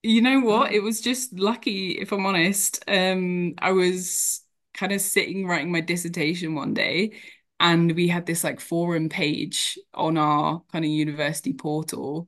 [0.03, 0.73] You know what?
[0.73, 2.83] It was just lucky, if I'm honest.
[2.87, 4.41] Um, I was
[4.73, 7.19] kind of sitting writing my dissertation one day,
[7.59, 12.27] and we had this like forum page on our kind of university portal,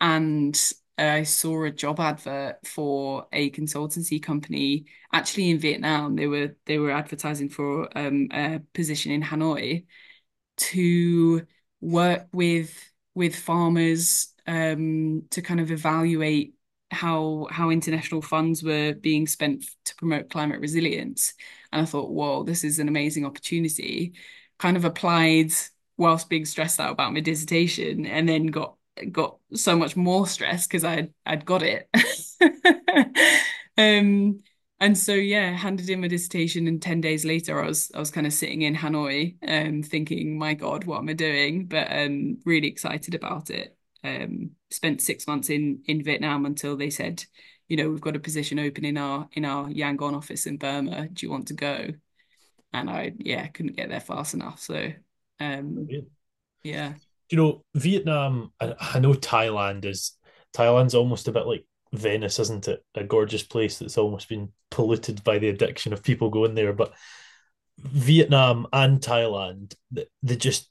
[0.00, 0.58] and
[0.98, 6.16] I saw a job advert for a consultancy company actually in Vietnam.
[6.16, 9.86] They were they were advertising for um, a position in Hanoi
[10.58, 11.46] to
[11.80, 16.54] work with with farmers um, to kind of evaluate
[16.90, 21.34] how how international funds were being spent to promote climate resilience.
[21.72, 24.14] And I thought, whoa, this is an amazing opportunity.
[24.58, 25.52] Kind of applied
[25.98, 28.76] whilst being stressed out about my dissertation, and then got
[29.12, 31.88] got so much more stress because I I'd got it.
[33.78, 34.38] Um,
[34.80, 38.10] and so yeah, handed in my dissertation and 10 days later I was I was
[38.10, 41.66] kind of sitting in Hanoi um thinking, my God, what am I doing?
[41.66, 43.76] But um really excited about it.
[44.04, 47.24] Um spent six months in in Vietnam until they said,
[47.68, 51.08] you know, we've got a position open in our in our Yangon office in Burma.
[51.08, 51.88] Do you want to go?
[52.76, 54.60] And I yeah, couldn't get there fast enough.
[54.60, 54.92] So
[55.40, 55.88] um
[56.62, 56.94] yeah.
[57.30, 60.12] you know, Vietnam, I, I know Thailand is
[60.54, 62.84] Thailand's almost a bit like Venice, isn't it?
[62.94, 66.72] A gorgeous place that's almost been polluted by the addiction of people going there.
[66.72, 66.92] But
[67.78, 70.70] Vietnam and Thailand, they, just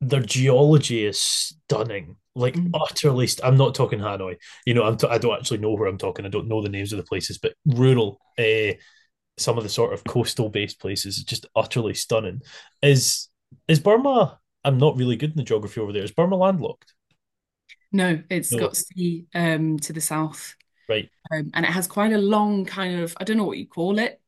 [0.00, 2.70] their geology is stunning, like Mm.
[2.74, 3.26] utterly.
[3.26, 4.36] St- I'm not talking Hanoi.
[4.66, 6.26] You know, I'm t- I don't actually know where I'm talking.
[6.26, 8.72] I don't know the names of the places, but rural, uh,
[9.38, 12.42] some of the sort of coastal based places, is just utterly stunning.
[12.82, 13.28] Is
[13.68, 14.40] is Burma?
[14.64, 16.02] I'm not really good in the geography over there.
[16.04, 16.94] Is Burma landlocked?
[17.92, 20.54] No, it's No, got sea um to the south.
[20.88, 21.10] right.
[21.32, 23.98] Um, and it has quite a long kind of I don't know what you call
[23.98, 24.22] it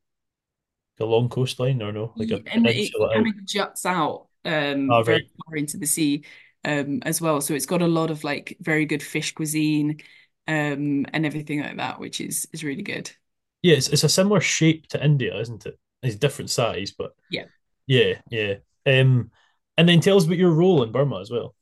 [0.99, 2.13] A long coastline or no?
[2.15, 5.03] Like a and it peninsula kind of juts out um right.
[5.03, 6.23] very far into the sea
[6.65, 7.41] um as well.
[7.41, 10.01] So it's got a lot of like very good fish cuisine
[10.47, 13.11] um and everything like that, which is is really good.
[13.61, 15.77] Yeah, it's, it's a similar shape to India, isn't it?
[16.01, 17.45] It's different size, but Yeah.
[17.87, 18.55] yeah, yeah.
[18.85, 19.31] Um,
[19.77, 21.55] and then tell us about your role in Burma as well.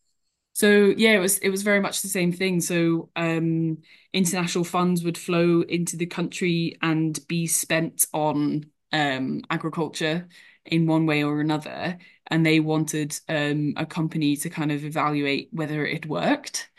[0.53, 2.61] So yeah, it was it was very much the same thing.
[2.61, 3.79] So um
[4.13, 10.27] international funds would flow into the country and be spent on um agriculture
[10.65, 11.97] in one way or another.
[12.27, 16.69] And they wanted um a company to kind of evaluate whether it worked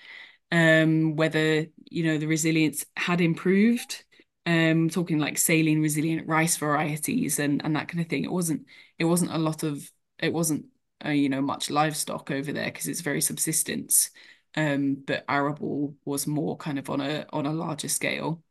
[0.52, 4.04] um, whether you know the resilience had improved.
[4.48, 8.24] Um, talking like saline resilient rice varieties and and that kind of thing.
[8.24, 8.66] It wasn't
[8.98, 10.66] it wasn't a lot of it wasn't
[11.04, 14.10] uh, you know much livestock over there because it's very subsistence.
[14.56, 18.42] um, but arable was more kind of on a on a larger scale,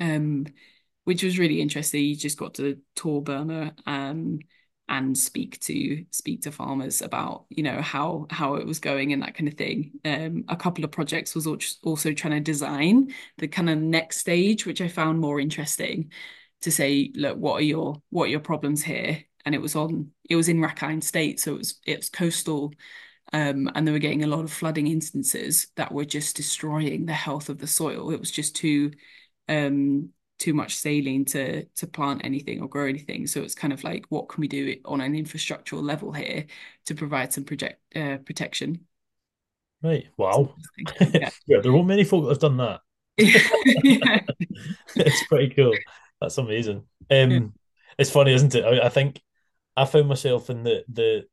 [0.00, 0.46] um,
[1.04, 2.04] which was really interesting.
[2.04, 4.40] You just got to tour Burma um,
[4.88, 9.22] and speak to speak to farmers about you know how how it was going and
[9.22, 9.92] that kind of thing.
[10.04, 14.66] Um, a couple of projects was also trying to design the kind of next stage,
[14.66, 16.12] which I found more interesting.
[16.62, 19.22] To say, look, what are your what are your problems here?
[19.44, 22.72] And it was on it was in Rakhine State, so it was it was coastal
[23.32, 27.12] um, and they were getting a lot of flooding instances that were just destroying the
[27.12, 28.10] health of the soil.
[28.10, 28.92] It was just too
[29.48, 33.26] um, too much saline to to plant anything or grow anything.
[33.26, 36.46] So it's kind of like, what can we do on an infrastructural level here
[36.86, 38.86] to provide some project uh, protection?
[39.82, 40.06] Right.
[40.16, 40.54] Wow.
[41.12, 41.30] Yeah.
[41.46, 42.80] yeah, there weren't many folk that have done that.
[44.96, 45.74] it's pretty cool.
[46.20, 46.84] That's amazing.
[47.10, 47.40] Um, yeah.
[47.98, 48.64] It's funny, isn't it?
[48.64, 49.20] I, I think
[49.76, 51.24] I found myself in the the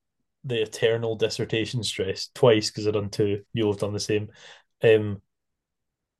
[0.43, 3.43] the eternal dissertation stress twice because I've done two.
[3.53, 4.29] You'll have done the same.
[4.83, 5.21] Um,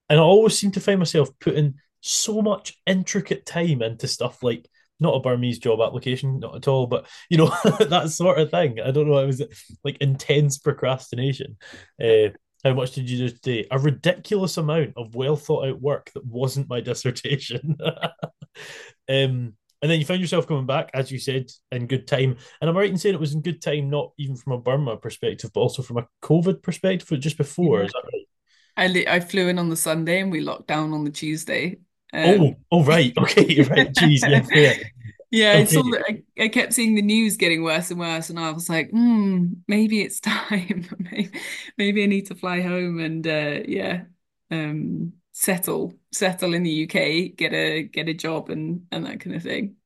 [0.09, 4.67] and I always seem to find myself putting so much intricate time into stuff like
[4.99, 7.47] not a Burmese job application, not at all, but you know
[7.79, 8.79] that sort of thing.
[8.79, 9.17] I don't know.
[9.17, 11.57] It was like intense procrastination.
[12.01, 12.29] Uh,
[12.63, 13.67] how much did you do today?
[13.71, 17.75] A ridiculous amount of well thought out work that wasn't my dissertation.
[19.09, 22.37] um, and then you found yourself coming back, as you said, in good time.
[22.61, 24.95] And I'm right in saying it was in good time, not even from a Burma
[24.95, 27.79] perspective, but also from a COVID perspective, just before.
[27.79, 27.85] Yeah.
[27.85, 29.05] Is that right?
[29.07, 31.79] I I flew in on the Sunday and we locked down on the Tuesday.
[32.13, 34.75] Um, oh, oh, right, okay, right, jeez, yeah, fair.
[35.33, 35.61] Yeah, okay.
[35.61, 36.03] I saw that.
[36.09, 39.53] I, I, kept seeing the news getting worse and worse, and I was like, hmm,
[39.65, 40.89] maybe it's time.
[40.99, 41.31] maybe,
[41.77, 44.03] maybe I need to fly home and uh, yeah,
[44.51, 49.37] um, settle settle in the UK, get a get a job and and that kind
[49.37, 49.77] of thing.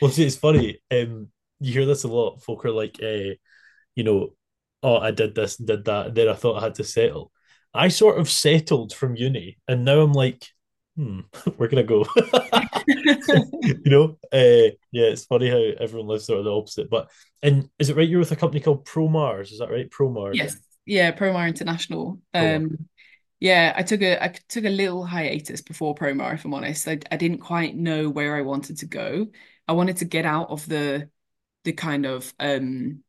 [0.00, 0.78] Well, see, it's funny.
[0.90, 1.28] Um,
[1.60, 2.42] you hear this a lot.
[2.42, 3.34] Folk are like, uh,
[3.94, 4.30] you know,
[4.82, 7.30] oh, I did this, and did that, and then I thought I had to settle.
[7.74, 10.46] I sort of settled from uni, and now I'm like,
[10.96, 11.20] hmm,
[11.56, 12.04] where can I go?
[13.62, 16.90] you know, uh, yeah, it's funny how everyone lives sort of the opposite.
[16.90, 17.10] But
[17.42, 18.08] and is it right?
[18.08, 19.90] You're with a company called ProMars, is that right?
[19.90, 20.34] ProMars.
[20.34, 22.20] Yes, yeah, ProMar International.
[22.32, 22.88] Um,
[23.40, 26.88] yeah, I took a I took a little hiatus before Promar, if I'm honest.
[26.88, 29.26] I, I didn't quite know where I wanted to go.
[29.68, 31.10] I wanted to get out of the
[31.64, 33.00] the kind of um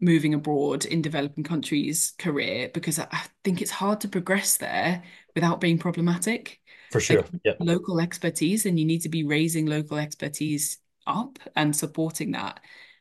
[0.00, 5.02] moving abroad in developing countries career because I, I think it's hard to progress there
[5.34, 6.59] without being problematic.
[6.90, 7.22] For sure.
[7.22, 7.52] Like, yeah.
[7.60, 12.60] Local expertise and you need to be raising local expertise up and supporting that.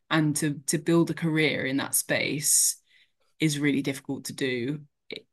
[0.10, 2.78] And to to build a career in that space
[3.40, 4.82] is really difficult to do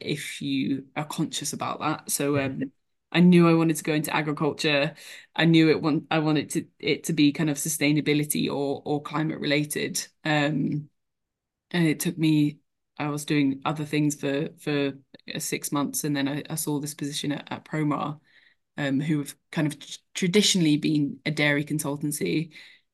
[0.01, 2.11] if you are conscious about that.
[2.11, 2.73] So um,
[3.13, 4.95] I knew I wanted to go into agriculture.
[5.35, 9.03] I knew it want I wanted to it to be kind of sustainability or or
[9.03, 10.07] climate related.
[10.25, 10.89] Um,
[11.71, 12.59] and it took me.
[12.99, 14.93] I was doing other things for for
[15.39, 18.21] six months, and then I, I saw this position at, at Promar,
[18.77, 19.77] um, who have kind of
[20.15, 22.53] traditionally been a dairy consultancy,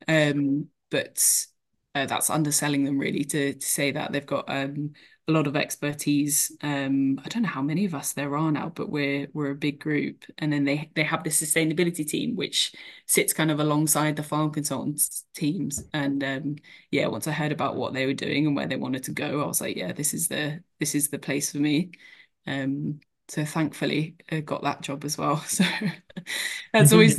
[0.09, 1.47] um, but
[1.95, 4.93] uh, that's underselling them really to to say that they've got um,
[5.29, 6.51] a lot of expertise.
[6.63, 9.55] Um, I don't know how many of us there are now, but we're we're a
[9.55, 10.25] big group.
[10.39, 12.75] And then they they have the sustainability team, which
[13.07, 15.85] sits kind of alongside the farm consultants teams.
[15.93, 16.57] And um,
[16.91, 19.43] yeah, once I heard about what they were doing and where they wanted to go,
[19.43, 21.93] I was like, yeah, this is the this is the place for me.
[22.47, 23.01] Um,
[23.33, 25.43] so thankfully, I got that job as well.
[25.49, 25.65] So
[26.75, 27.19] that's always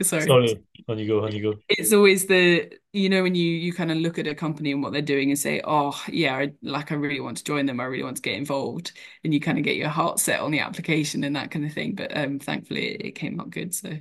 [0.00, 0.22] sorry.
[0.22, 1.58] Sorry, on you go, on you go.
[1.68, 4.80] It's always the you know when you you kind of look at a company and
[4.84, 7.80] what they're doing and say, oh yeah, I, like I really want to join them,
[7.80, 8.92] I really want to get involved,
[9.24, 11.72] and you kind of get your heart set on the application and that kind of
[11.72, 11.96] thing.
[11.96, 13.74] But um, thankfully, it, it came out good.
[13.74, 13.98] So,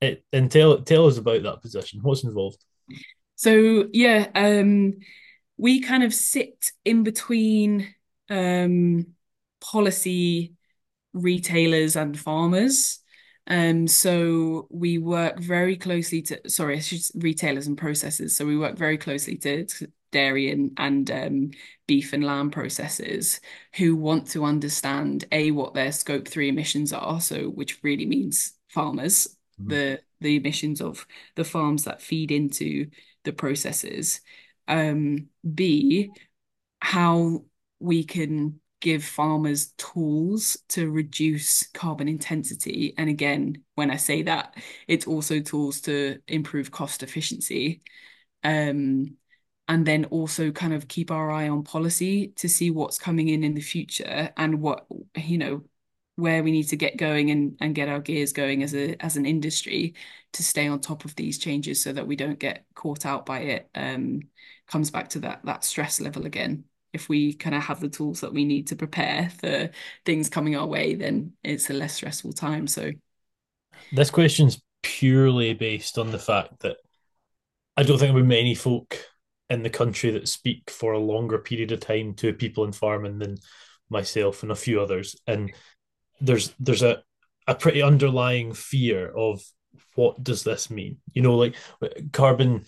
[0.00, 1.98] it, and tell tell us about that position.
[2.00, 2.64] What's involved?
[3.34, 5.00] So yeah, um,
[5.56, 7.92] we kind of sit in between
[8.30, 9.13] um
[9.70, 10.54] policy
[11.12, 13.00] retailers and farmers.
[13.46, 16.80] Um, so we work very closely to sorry,
[17.14, 18.30] retailers and processors.
[18.30, 21.50] So we work very closely to, to dairy and, and um,
[21.86, 23.40] beef and lamb processors
[23.76, 27.20] who want to understand a what their scope three emissions are.
[27.20, 29.70] So which really means farmers, mm-hmm.
[29.70, 31.06] the the emissions of
[31.36, 32.88] the farms that feed into
[33.24, 34.20] the processors.
[34.66, 36.10] Um, B
[36.80, 37.44] how
[37.80, 42.92] we can give farmers tools to reduce carbon intensity.
[42.98, 44.56] And again, when I say that,
[44.86, 47.80] it's also tools to improve cost efficiency.
[48.42, 49.16] Um,
[49.68, 53.42] and then also kind of keep our eye on policy to see what's coming in
[53.42, 54.84] in the future and what,
[55.16, 55.62] you know,
[56.16, 59.16] where we need to get going and, and get our gears going as a as
[59.16, 59.94] an industry
[60.34, 63.40] to stay on top of these changes so that we don't get caught out by
[63.40, 64.20] it um,
[64.66, 66.64] comes back to that that stress level again
[66.94, 69.70] if we kind of have the tools that we need to prepare for
[70.04, 72.66] things coming our way, then it's a less stressful time.
[72.66, 72.92] So
[73.92, 76.76] this question's purely based on the fact that
[77.76, 78.98] I don't think there will be many folk
[79.50, 83.18] in the country that speak for a longer period of time to people in farming
[83.18, 83.36] than
[83.90, 85.16] myself and a few others.
[85.26, 85.52] And
[86.20, 87.02] there's there's a
[87.46, 89.42] a pretty underlying fear of
[89.96, 90.98] what does this mean?
[91.12, 91.56] You know, like
[92.12, 92.64] carbon.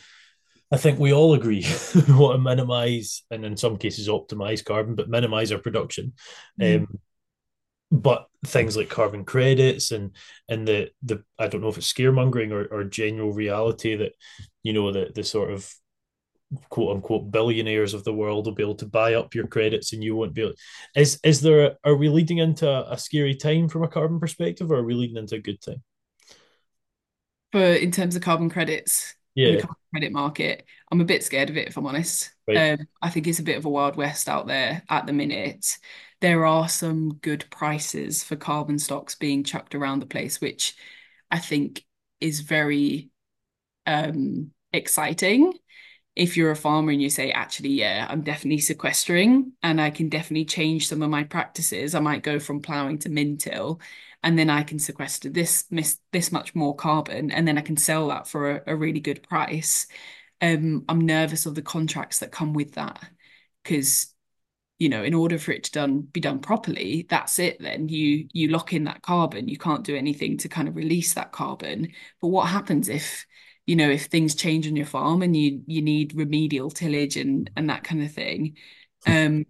[0.72, 1.64] I think we all agree
[1.94, 6.14] we want to minimize and in some cases optimize carbon, but minimize our production.
[6.60, 6.80] Mm.
[6.80, 7.00] Um,
[7.92, 10.10] but things like carbon credits and
[10.48, 14.12] and the the I don't know if it's scaremongering or, or general reality that
[14.62, 15.72] you know the the sort of
[16.68, 20.02] quote unquote billionaires of the world will be able to buy up your credits and
[20.02, 20.54] you won't be able
[20.94, 24.20] is is there a, are we leading into a, a scary time from a carbon
[24.20, 25.82] perspective or are we leading into a good time
[27.52, 29.60] for in terms of carbon credits yeah.
[29.60, 30.66] The credit market.
[30.90, 32.32] I'm a bit scared of it if i'm honest.
[32.48, 32.72] Right.
[32.72, 35.78] um, i think it's a bit of a wild west out there at the minute.
[36.20, 40.74] There are some good prices for carbon stocks being chucked around the place which
[41.30, 41.84] i think
[42.20, 43.10] is very
[43.86, 45.52] um exciting.
[46.14, 50.08] If you're a farmer and you say, actually, yeah, I'm definitely sequestering and I can
[50.08, 53.80] definitely change some of my practices, I might go from ploughing to min-till
[54.26, 55.64] and then I can sequester this
[56.12, 59.22] this much more carbon and then I can sell that for a, a really good
[59.22, 59.86] price.
[60.40, 63.02] Um, I'm nervous of the contracts that come with that
[63.62, 64.12] because
[64.78, 68.28] you know in order for it to done be done properly that's it then you
[68.32, 71.88] you lock in that carbon you can't do anything to kind of release that carbon
[72.20, 73.24] but what happens if
[73.66, 77.50] you know, if things change on your farm and you you need remedial tillage and
[77.56, 78.56] and that kind of thing.
[79.06, 79.44] Um,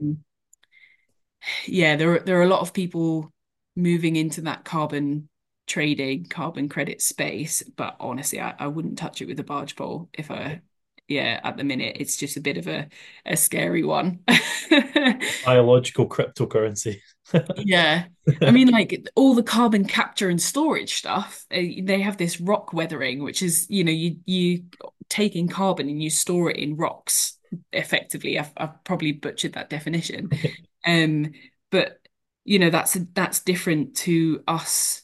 [1.66, 3.32] yeah, there are there are a lot of people
[3.76, 5.28] moving into that carbon
[5.66, 10.08] trading, carbon credit space, but honestly, I, I wouldn't touch it with a barge pole
[10.12, 10.62] if I
[11.08, 12.88] yeah, at the minute it's just a bit of a
[13.24, 14.20] a scary one.
[15.44, 17.00] Biological cryptocurrency.
[17.56, 18.06] yeah.
[18.42, 22.72] I mean, like all the carbon capture and storage stuff, eh, they have this rock
[22.72, 24.64] weathering, which is, you know, you you
[25.08, 27.38] take in carbon and you store it in rocks
[27.72, 28.38] effectively.
[28.38, 30.30] I've, I've probably butchered that definition.
[30.86, 31.32] um,
[31.70, 32.00] but
[32.47, 35.03] you know, that's that's different to us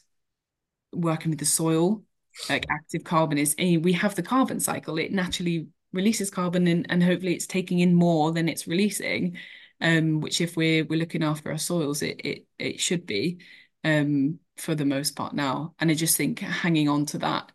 [0.93, 2.03] working with the soil.
[2.49, 4.97] Like active carbon is, eh, we have the carbon cycle.
[4.97, 9.37] It naturally releases carbon and, and hopefully it's taking in more than it's releasing
[9.83, 13.39] um, which if we're we're looking after our soils, it it it should be
[13.83, 15.75] um, for the most part now.
[15.79, 17.51] And I just think hanging on to that,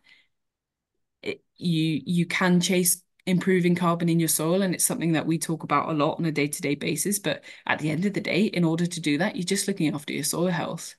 [1.23, 5.37] it, you you can chase improving carbon in your soil, and it's something that we
[5.37, 7.19] talk about a lot on a day to day basis.
[7.19, 9.93] But at the end of the day, in order to do that, you're just looking
[9.93, 10.95] after your soil health.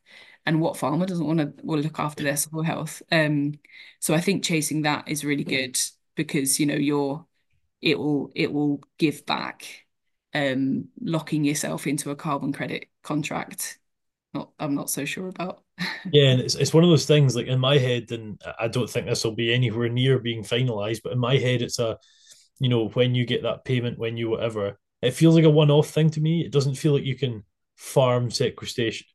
[0.46, 3.02] And what farmer doesn't want to will look after their soil health?
[3.12, 3.58] Um,
[4.00, 5.78] so I think chasing that is really good
[6.16, 7.26] because you know you're
[7.82, 9.86] it will it will give back
[10.34, 13.79] um, locking yourself into a carbon credit contract.
[14.32, 15.62] Not, I'm not so sure about.
[16.12, 18.88] yeah, and it's it's one of those things like in my head, and I don't
[18.88, 21.98] think this will be anywhere near being finalized, but in my head, it's a,
[22.60, 25.88] you know, when you get that payment, when you whatever, it feels like a one-off
[25.88, 26.42] thing to me.
[26.42, 27.42] It doesn't feel like you can
[27.76, 29.06] farm sequestration,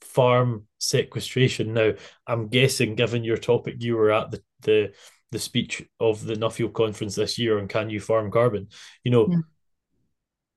[0.00, 1.72] farm sequestration.
[1.74, 1.92] Now,
[2.26, 4.92] I'm guessing, given your topic, you were at the the
[5.30, 8.68] the speech of the Nuffield conference this year on can you farm carbon?
[9.04, 9.44] You know,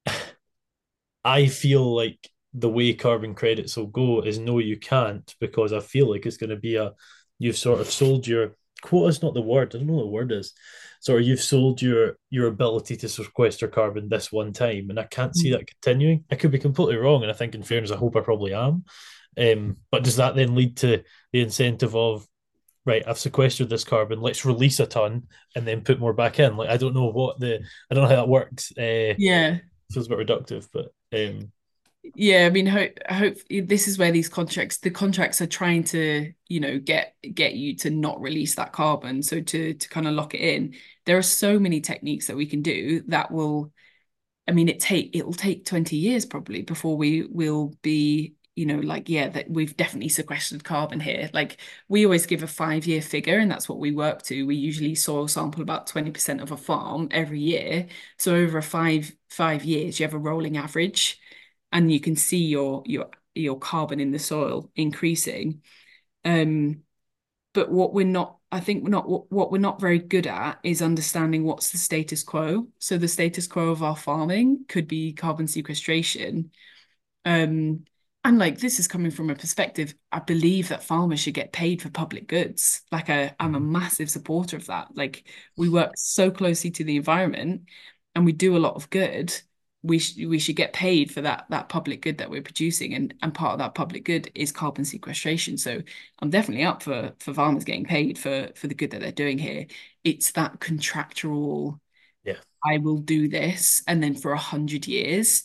[0.08, 0.14] yeah.
[1.24, 5.80] I feel like the way carbon credits will go is no, you can't, because I
[5.80, 6.94] feel like it's going to be a
[7.40, 9.74] you've sort of sold your quota is not the word.
[9.74, 10.54] I don't know what the word is.
[11.02, 15.04] Sort of you've sold your your ability to sequester carbon this one time, and I
[15.04, 15.58] can't see mm.
[15.58, 16.26] that continuing.
[16.32, 18.86] I could be completely wrong, and I think in fairness, I hope I probably am.
[19.38, 22.28] Um, but does that then lead to the incentive of
[22.86, 25.24] right, I've sequestered this carbon, let's release a ton
[25.56, 26.58] and then put more back in?
[26.58, 28.72] Like I don't know what the I don't know how that works.
[28.78, 29.58] Uh, yeah,
[29.92, 31.52] feels a bit reductive, but um,
[32.04, 36.34] yeah, I mean, hope hope this is where these contracts, the contracts are trying to,
[36.50, 40.14] you know, get get you to not release that carbon, so to to kind of
[40.14, 40.76] lock it in.
[41.06, 43.72] There are so many techniques that we can do that will,
[44.48, 48.68] I mean, it take it will take twenty years probably before we will be you
[48.68, 51.30] know, like, yeah, that we've definitely sequestered carbon here.
[51.34, 51.58] Like
[51.90, 54.44] we always give a five year figure and that's what we work to.
[54.46, 57.88] We usually soil sample about 20% of a farm every year.
[58.20, 61.20] So over a five, five years, you have a rolling average
[61.74, 65.62] and you can see your, your, your carbon in the soil increasing.
[66.24, 66.84] Um,
[67.54, 70.82] but what we're not, I think we're not, what we're not very good at is
[70.82, 72.68] understanding what's the status quo.
[72.78, 76.52] So the status quo of our farming could be carbon sequestration.
[77.26, 77.86] Um,
[78.24, 81.82] and like this is coming from a perspective i believe that farmers should get paid
[81.82, 83.74] for public goods like I, i'm a mm-hmm.
[83.74, 87.64] massive supporter of that like we work so closely to the environment
[88.16, 89.34] and we do a lot of good
[89.84, 93.14] we sh we should get paid for that that public good that we're producing and
[93.22, 95.58] and part of that public good is carbon sequestration.
[95.58, 95.82] So
[96.20, 99.38] i'm definitely up for for farmers getting paid for for the good that they're doing
[99.38, 99.68] here.
[100.04, 101.80] It's that contractual
[102.24, 102.38] yeah.
[102.66, 105.44] I will do this and then for a hundred years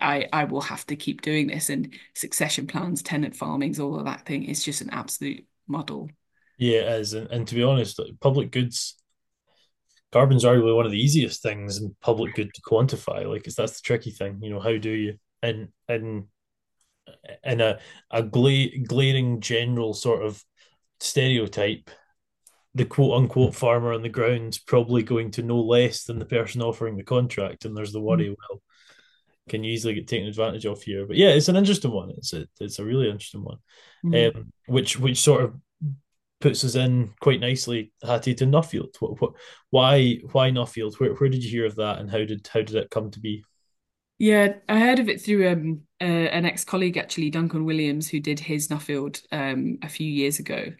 [0.00, 4.04] i i will have to keep doing this and succession plans tenant farmings all of
[4.04, 6.08] that thing is just an absolute muddle.
[6.58, 7.14] Yeah it is.
[7.14, 8.99] And, and to be honest public goods
[10.12, 13.26] carbon's arguably one of the easiest things in public good to quantify.
[13.26, 14.38] Like, it's that's the tricky thing.
[14.42, 16.26] You know, how do you and in
[17.44, 17.78] in a
[18.10, 20.42] a gla- glaring general sort of
[21.00, 21.90] stereotype,
[22.74, 26.62] the quote unquote farmer on the ground's probably going to know less than the person
[26.62, 28.28] offering the contract, and there's the worry.
[28.28, 28.36] Mm.
[28.50, 28.62] Well,
[29.48, 31.06] can you easily get taken advantage of here?
[31.06, 32.10] But yeah, it's an interesting one.
[32.10, 33.58] It's a it's a really interesting one,
[34.04, 34.36] mm.
[34.36, 35.54] um, which which sort of
[36.40, 38.96] puts us in quite nicely, Hattie, to Nuffield.
[39.00, 39.32] What, what,
[39.70, 40.98] why, why Nuffield?
[40.98, 43.20] Where, where did you hear of that, and how did how did it come to
[43.20, 43.44] be?
[44.18, 48.20] Yeah, I heard of it through um, uh, an ex colleague, actually, Duncan Williams, who
[48.20, 50.74] did his Nuffield um, a few years ago.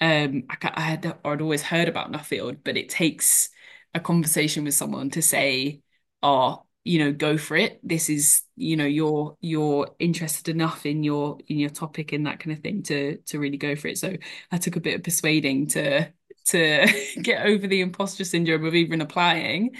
[0.00, 3.50] Um, I, I had I'd always heard about Nuffield, but it takes
[3.94, 5.82] a conversation with someone to say,
[6.22, 7.80] "Oh, you know go for it.
[7.82, 12.40] This is you know you're you're interested enough in your in your topic and that
[12.40, 13.98] kind of thing to to really go for it.
[13.98, 14.16] So
[14.52, 16.12] i took a bit of persuading to
[16.46, 16.86] to
[17.22, 19.76] get over the imposter syndrome of even applying.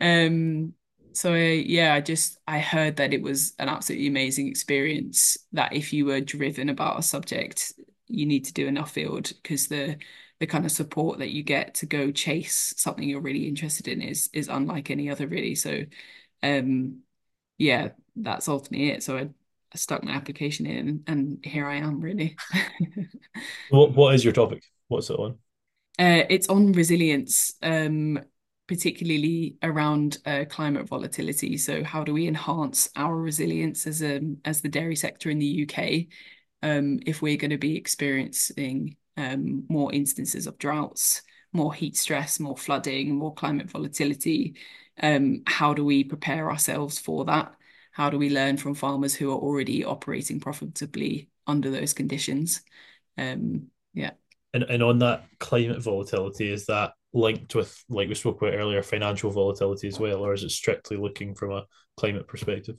[0.00, 0.74] Um
[1.14, 5.74] so I, yeah i just i heard that it was an absolutely amazing experience that
[5.74, 7.74] if you were driven about a subject
[8.08, 9.96] you need to do a Nuffield because the
[10.40, 14.02] the kind of support that you get to go chase something you're really interested in
[14.02, 15.54] is is unlike any other really.
[15.54, 15.84] So
[16.42, 17.00] um,
[17.58, 19.02] yeah, that's ultimately it.
[19.02, 22.36] So I, I stuck my application in, and here I am, really.
[23.70, 24.62] what What is your topic?
[24.88, 25.38] What's it on?
[25.98, 28.18] Uh, it's on resilience, um,
[28.66, 31.56] particularly around uh, climate volatility.
[31.56, 35.66] So, how do we enhance our resilience as a as the dairy sector in the
[35.66, 36.06] UK
[36.62, 41.22] um, if we're going to be experiencing um, more instances of droughts,
[41.52, 44.56] more heat stress, more flooding, more climate volatility?
[45.00, 47.54] Um, how do we prepare ourselves for that?
[47.92, 52.62] How do we learn from farmers who are already operating profitably under those conditions?
[53.18, 54.12] Um, yeah.
[54.54, 58.82] And, and on that climate volatility, is that linked with, like we spoke about earlier,
[58.82, 61.66] financial volatility as well, or is it strictly looking from a
[61.96, 62.76] climate perspective?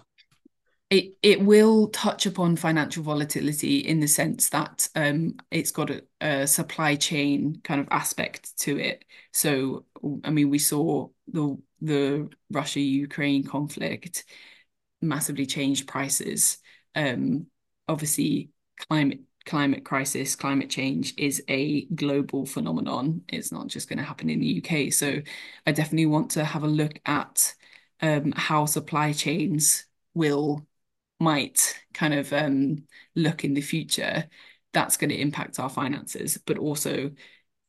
[0.90, 6.04] It it will touch upon financial volatility in the sense that um, it's got a,
[6.22, 9.04] a, supply chain kind of aspect to it.
[9.32, 9.86] So,
[10.24, 14.26] I mean, we saw the the Russia Ukraine conflict
[15.02, 16.58] massively changed prices.
[16.96, 17.48] Um,
[17.88, 18.52] obviously,
[18.90, 23.22] climate climate crisis, climate change is a global phenomenon.
[23.28, 24.90] It's not just going to happen in the UK.
[24.90, 25.22] So,
[25.68, 27.54] I definitely want to have a look at
[28.02, 30.66] um, how supply chains will
[31.20, 34.26] might kind of um, look in the future.
[34.74, 37.12] That's going to impact our finances, but also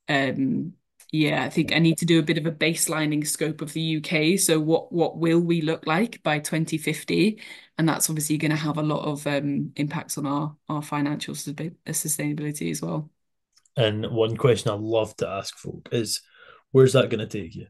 [0.08, 0.74] um,
[1.14, 3.98] yeah, I think I need to do a bit of a baselining scope of the
[3.98, 4.36] UK.
[4.36, 7.40] So what what will we look like by 2050?
[7.78, 11.34] And that's obviously going to have a lot of um, impacts on our our financial
[11.34, 13.10] sustainability as well.
[13.76, 16.20] And one question I love to ask folk is,
[16.72, 17.68] where's that going to take you?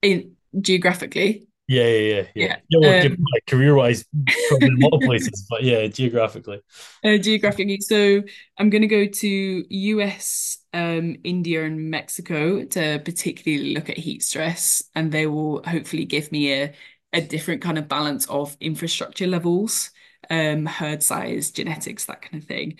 [0.00, 1.46] In geographically.
[1.66, 2.56] Yeah, yeah, yeah, yeah.
[2.70, 2.78] yeah.
[2.80, 4.06] well, um, career wise,
[4.48, 6.62] probably a lot of places, but yeah, geographically.
[7.04, 8.22] Uh, geographically, so
[8.56, 14.22] I'm going to go to US, um, India, and Mexico to particularly look at heat
[14.22, 16.74] stress, and they will hopefully give me a
[17.14, 19.90] a different kind of balance of infrastructure levels,
[20.28, 22.78] um, herd size, genetics, that kind of thing.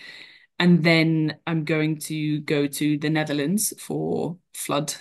[0.59, 4.93] And then I'm going to go to the Netherlands for flood,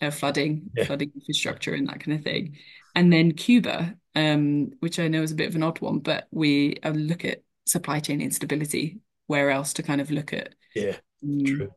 [0.00, 0.84] uh, flooding, yeah.
[0.84, 2.58] flooding infrastructure, and that kind of thing
[2.96, 6.26] and then Cuba, um, which I know is a bit of an odd one, but
[6.30, 9.00] we uh, look at supply chain instability.
[9.26, 10.54] Where else to kind of look at?
[10.74, 11.70] Yeah, um, true.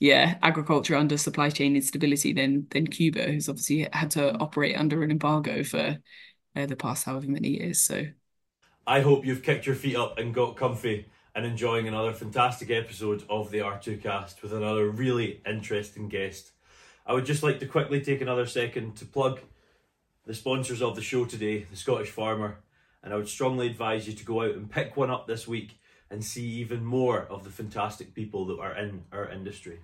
[0.00, 2.32] Yeah, agriculture under supply chain instability.
[2.32, 5.98] than than Cuba, who's obviously had to operate under an embargo for
[6.56, 7.80] uh, the past however many years.
[7.80, 8.06] So,
[8.86, 13.24] I hope you've kicked your feet up and got comfy and enjoying another fantastic episode
[13.28, 16.52] of the R2Kast with another really interesting guest.
[17.06, 19.40] I would just like to quickly take another second to plug
[20.26, 22.58] the sponsors of the show today, the Scottish Farmer,
[23.02, 25.78] and I would strongly advise you to go out and pick one up this week
[26.14, 29.80] and see even more of the fantastic people that are in our industry.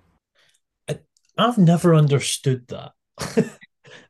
[0.88, 1.00] I,
[1.36, 2.92] I've never understood that.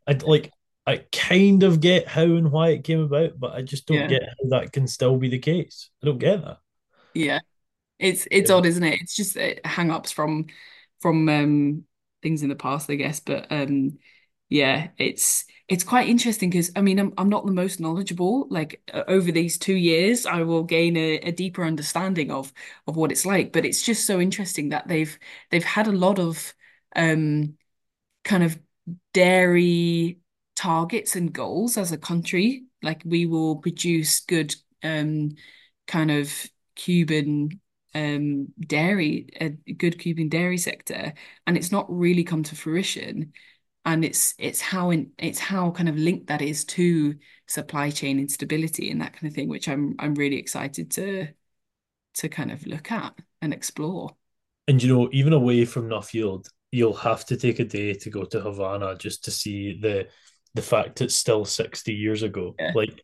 [0.07, 0.53] I like
[0.87, 4.07] I kind of get how and why it came about, but I just don't yeah.
[4.07, 5.89] get how that can still be the case.
[6.03, 6.59] I don't get that.
[7.15, 7.41] Yeah.
[7.99, 8.57] It's it's yeah.
[8.57, 9.01] odd, isn't it?
[9.01, 10.47] It's just uh, hang ups from
[11.01, 11.85] from um
[12.23, 13.21] things in the past, I guess.
[13.21, 13.99] But um
[14.51, 18.49] yeah, it's it's quite interesting because I mean I'm I'm not the most knowledgeable.
[18.51, 22.53] Like uh, over these two years, I will gain a, a deeper understanding of
[22.89, 23.53] of what it's like.
[23.53, 25.19] But it's just so interesting that they've
[25.51, 26.55] they've had a lot of
[26.97, 27.57] um
[28.25, 28.59] kind of
[29.15, 30.21] dairy
[30.57, 32.65] targets and goals as a country.
[32.83, 35.37] Like we will produce good um
[35.87, 36.33] kind of
[36.77, 37.61] Cuban
[37.95, 41.15] um dairy, a good Cuban dairy sector,
[41.47, 43.33] and it's not really come to fruition
[43.85, 47.15] and it's it's how in it's how kind of linked that is to
[47.47, 51.29] supply chain instability and that kind of thing, which I'm I'm really excited to
[52.15, 54.17] to kind of look at and explore.
[54.69, 58.25] And you know, even away from Nuffield, you'll have to take a day to go
[58.25, 60.09] to Havana just to see the
[60.55, 62.55] the fact it's still 60 years ago.
[62.59, 62.73] Yeah.
[62.75, 63.03] Like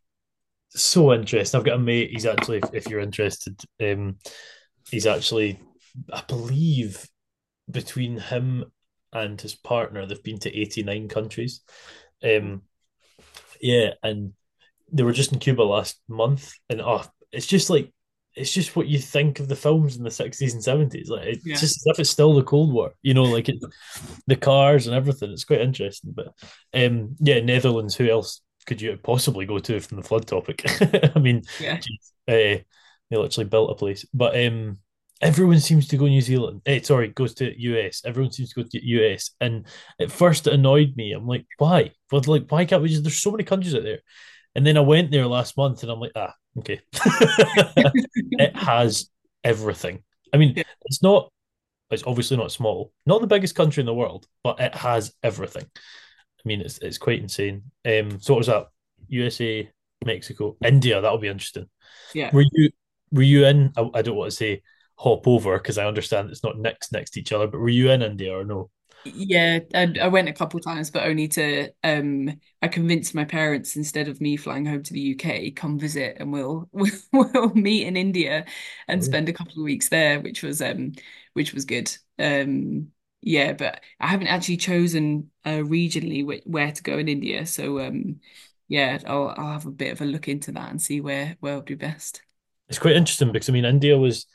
[0.70, 1.59] so interesting.
[1.59, 4.18] I've got a mate, he's actually if, if you're interested, um
[4.91, 5.61] he's actually
[6.12, 7.09] I believe
[7.70, 8.66] between him
[9.22, 11.60] and his partner, they've been to 89 countries.
[12.22, 12.62] Um,
[13.60, 14.32] yeah, and
[14.92, 17.92] they were just in Cuba last month, and oh, it's just like
[18.34, 21.08] it's just what you think of the films in the 60s and 70s.
[21.08, 21.56] Like it's Yeah.
[21.58, 23.56] just as if it's still the Cold War, you know, like it,
[24.26, 25.30] the cars and everything.
[25.30, 26.12] It's quite interesting.
[26.14, 26.28] But
[26.74, 27.94] um, yeah, Netherlands.
[27.96, 30.62] Who else could you possibly go to from the flood topic?
[31.16, 31.78] I mean, Yeah.
[31.80, 32.64] geez, uh, they
[33.10, 34.04] literally built a place.
[34.12, 34.78] But um,
[35.20, 36.62] everyone seems to go New Zealand.
[36.66, 38.02] Eh, sorry, goes to US.
[38.04, 39.30] Everyone seems to go to US.
[39.40, 39.66] And
[40.00, 41.12] at first it annoyed me.
[41.12, 41.92] I'm like, why?
[42.10, 43.02] But like, why can't we just?
[43.02, 44.00] There's so many countries out there.
[44.54, 46.80] And then I went there last month, and I'm like, ah, okay.
[46.94, 49.10] it has
[49.44, 50.02] everything.
[50.32, 50.54] I mean,
[50.84, 51.30] it's not.
[51.90, 55.64] It's obviously not small, not the biggest country in the world, but it has everything.
[55.64, 57.62] I mean, it's it's quite insane.
[57.84, 58.68] Um, so what was that?
[59.08, 59.70] USA,
[60.04, 61.00] Mexico, India.
[61.00, 61.68] That'll be interesting.
[62.12, 62.30] Yeah.
[62.32, 62.70] Were you
[63.12, 63.72] were you in?
[63.76, 64.62] I, I don't want to say
[64.97, 67.90] hop over because I understand it's not next next to each other, but were you
[67.90, 68.70] in India or no?
[69.09, 73.76] Yeah, I, I went a couple times, but only to um I convinced my parents
[73.76, 77.86] instead of me flying home to the UK, come visit and we'll we'll, we'll meet
[77.86, 78.44] in India
[78.88, 80.92] and Oh, spend a couple of weeks there, which was um
[81.34, 81.97] which was good.
[82.18, 82.90] Um
[83.22, 87.78] yeah, but I haven't actually chosen uh regionally wh where to go in India, so
[87.80, 88.20] um
[88.68, 91.55] yeah, I'll I'll have a bit of a look into that and see where where
[91.57, 92.22] would be best.
[92.68, 94.26] It's quite interesting because I mean India was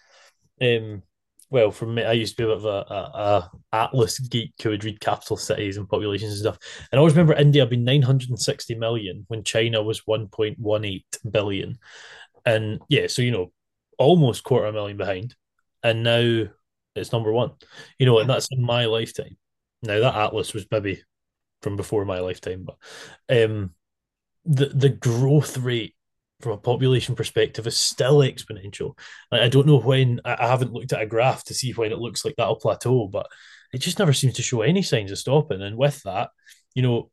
[0.62, 1.01] um
[1.49, 4.53] well for me I used to be a bit of a, a, a atlas geek
[4.62, 6.57] who would read capital cities and populations and stuff.
[6.91, 11.78] And I always remember India being 960 million when China was 1.18 billion.
[12.45, 13.51] And yeah, so you know,
[13.97, 15.36] almost quarter a million behind.
[15.84, 16.45] And now
[16.95, 17.51] it's number one.
[17.99, 19.38] You know, and that's in my lifetime.
[19.84, 21.01] Now that atlas was maybe
[21.62, 22.78] from before my lifetime, but
[23.30, 23.72] um
[24.45, 25.95] the the growth rate
[26.42, 28.98] from a population perspective is still exponential.
[29.32, 32.00] Like, I don't know when I haven't looked at a graph to see when it
[32.00, 33.28] looks like that'll plateau, but
[33.74, 35.62] it just never seems to show any signs of stopping.
[35.62, 36.30] And with that,
[36.74, 37.10] you know,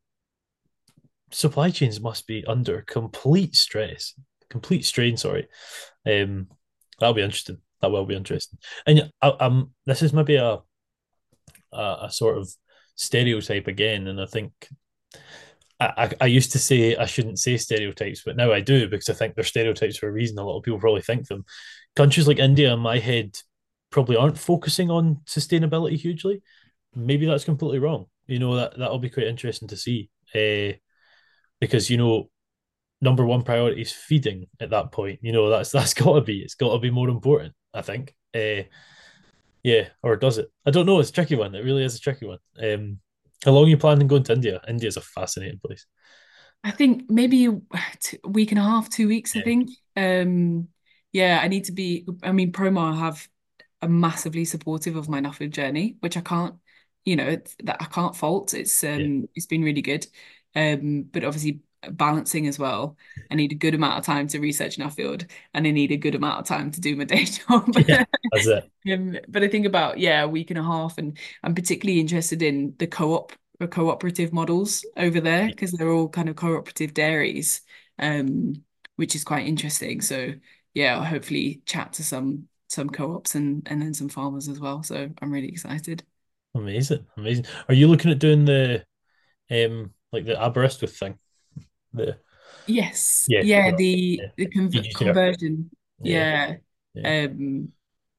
[1.30, 4.14] supply chains must be under complete stress,
[4.48, 5.16] complete strain.
[5.16, 5.46] Sorry,
[6.06, 6.48] um,
[6.98, 7.58] that'll be interesting.
[7.80, 8.58] That will be interesting.
[8.86, 10.58] And I, um, this is maybe a,
[11.72, 12.50] a a sort of
[12.96, 14.52] stereotype again, and I think
[15.80, 19.14] I, I used to say I shouldn't say stereotypes, but now I do because I
[19.14, 20.38] think they're stereotypes for a reason.
[20.38, 21.44] A lot of people probably think them.
[21.94, 23.38] Countries like India, in my head,
[23.90, 26.42] probably aren't focusing on sustainability hugely.
[26.94, 28.06] Maybe that's completely wrong.
[28.26, 30.10] You know that that'll be quite interesting to see.
[30.34, 30.76] Uh,
[31.60, 32.30] because you know,
[33.00, 35.20] number one priority is feeding at that point.
[35.22, 36.40] You know that's that's got to be.
[36.40, 37.54] It's got to be more important.
[37.72, 38.14] I think.
[38.34, 38.62] Uh,
[39.62, 40.50] yeah, or does it?
[40.66, 41.00] I don't know.
[41.00, 41.54] It's a tricky one.
[41.54, 42.38] It really is a tricky one.
[42.62, 42.98] Um,
[43.44, 44.60] how long are you planning on going to India?
[44.68, 45.86] India is a fascinating place.
[46.64, 47.60] I think maybe a
[48.28, 49.70] week and a half, two weeks, I think.
[49.96, 50.68] Um,
[51.12, 53.28] yeah, I need to be, I mean, Promar have
[53.82, 56.56] are massively supportive of my Nuffield journey, which I can't,
[57.04, 58.54] you know, that I can't fault.
[58.54, 59.06] It's Yeah.
[59.06, 60.06] um it's been really good.
[60.54, 62.96] Um, but obviously balancing as well.
[63.30, 65.92] I need a good amount of time to research in our field, and I need
[65.92, 67.70] a good amount of time to do my day job.
[67.88, 68.70] Yeah, that's it.
[68.90, 72.42] Um, but I think about yeah, a week and a half, and I'm particularly interested
[72.42, 77.60] in the co-op or cooperative models over there because they're all kind of cooperative dairies,
[77.98, 78.64] um,
[78.96, 80.00] which is quite interesting.
[80.00, 80.34] So
[80.74, 84.82] yeah, I'll hopefully chat to some some co-ops and and then some farmers as well.
[84.82, 86.04] So I'm really excited.
[86.54, 87.44] Amazing, amazing.
[87.68, 88.84] Are you looking at doing the
[89.50, 91.18] um like the Aberystwyth thing?
[91.92, 92.18] The
[92.66, 94.28] Yes, yeah, yeah, the yeah.
[94.36, 94.94] the conv PG cert.
[94.96, 95.70] conversion,
[96.02, 96.56] Yeah,
[96.94, 97.02] yeah.
[97.02, 97.24] yeah.
[97.24, 97.72] Um,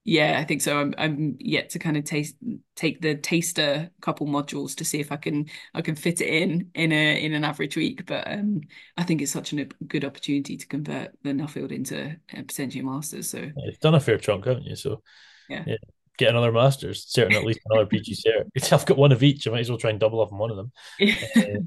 [0.06, 0.80] yeah, I think so.
[0.80, 2.36] I'm I'm yet to kind of taste
[2.76, 6.72] take the taster couple modules to see if I can I can fit it in
[6.74, 8.06] in a in an average week.
[8.08, 8.62] But um,
[8.98, 12.86] I think it's such a good opportunity to convert the Nuffield into uh, potentially a
[12.86, 13.30] masters.
[13.30, 14.76] So You've done a fair chunk, haven't you?
[14.76, 15.04] So
[15.48, 15.76] yeah, yeah.
[16.18, 18.74] get another Masters, certain at least another PG cert.
[18.74, 19.48] I've got one of each.
[19.48, 20.72] I might as well try and double up on one of them.
[21.36, 21.60] uh,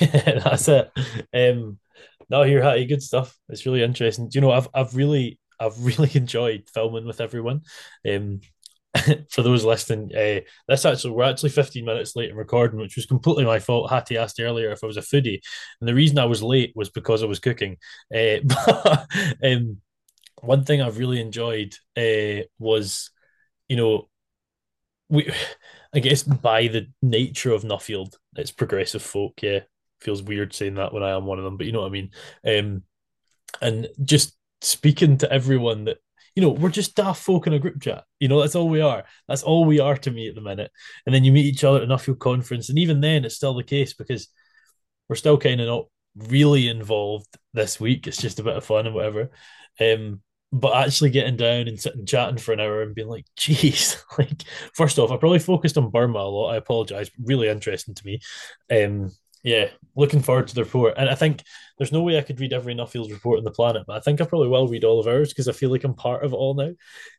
[0.00, 0.90] yeah, that's it.
[1.34, 1.78] Um,
[2.28, 3.36] no, here, Hattie, good stuff.
[3.48, 4.28] It's really interesting.
[4.28, 7.62] Do you know, I've I've really I've really enjoyed filming with everyone.
[8.08, 8.40] Um,
[9.30, 13.06] for those listening, uh, this actually we're actually 15 minutes late in recording, which was
[13.06, 13.90] completely my fault.
[13.90, 15.40] Hattie asked earlier if I was a foodie,
[15.80, 17.76] and the reason I was late was because I was cooking.
[18.14, 19.06] Uh, but
[19.44, 19.78] um,
[20.42, 23.10] one thing I've really enjoyed uh, was,
[23.68, 24.08] you know,
[25.08, 25.30] we,
[25.94, 29.42] I guess by the nature of Nuffield, it's progressive folk.
[29.42, 29.60] Yeah,
[30.00, 31.90] feels weird saying that when I am one of them, but you know what I
[31.90, 32.10] mean.
[32.46, 32.82] Um,
[33.60, 35.98] and just speaking to everyone that
[36.36, 38.04] you know, we're just daft folk in a group chat.
[38.20, 39.04] You know, that's all we are.
[39.26, 40.70] That's all we are to me at the minute.
[41.04, 43.54] And then you meet each other at an Nuffield conference, and even then, it's still
[43.54, 44.28] the case because
[45.08, 45.86] we're still kind of not
[46.30, 48.06] really involved this week.
[48.06, 49.30] It's just a bit of fun and whatever.
[49.80, 50.22] Um,
[50.52, 54.42] but actually getting down and sitting chatting for an hour and being like, geez, like
[54.74, 56.54] first off, I probably focused on Burma a lot.
[56.54, 57.10] I apologize.
[57.22, 58.20] Really interesting to me.
[58.70, 59.10] Um,
[59.42, 60.94] yeah, looking forward to the report.
[60.96, 61.42] And I think
[61.78, 64.20] there's no way I could read every Nuffield's report on the planet, but I think
[64.20, 66.36] I probably will read all of ours because I feel like I'm part of it
[66.36, 66.72] all now,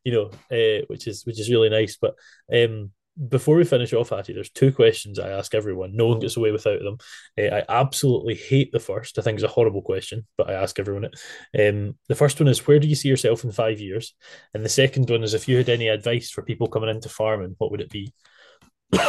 [0.03, 1.97] you know, uh, which is which is really nice.
[1.97, 2.15] But
[2.53, 2.91] um,
[3.27, 5.95] before we finish off, Hattie, there's two questions I ask everyone.
[5.95, 6.97] No one gets away without them.
[7.37, 9.19] Uh, I absolutely hate the first.
[9.19, 11.15] I think it's a horrible question, but I ask everyone it.
[11.59, 14.15] Um, the first one is, where do you see yourself in five years?
[14.53, 17.55] And the second one is, if you had any advice for people coming into farming,
[17.57, 18.13] what would it be?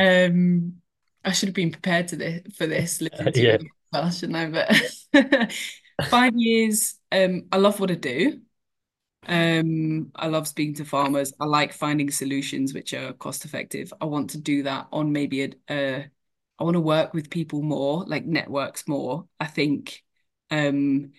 [0.00, 0.74] um,
[1.24, 3.02] I should have been prepared to this for this.
[3.34, 3.58] yeah.
[3.92, 4.46] Well, shouldn't I?
[5.12, 5.52] But
[6.08, 6.94] five years.
[7.12, 8.40] Um, I love what I do.
[9.26, 11.32] Um, I love speaking to farmers.
[11.38, 13.92] I like finding solutions which are cost effective.
[14.00, 16.10] I want to do that on maybe a, a
[16.58, 19.26] I want to work with people more, like networks more.
[19.38, 20.02] I think
[20.50, 21.12] um,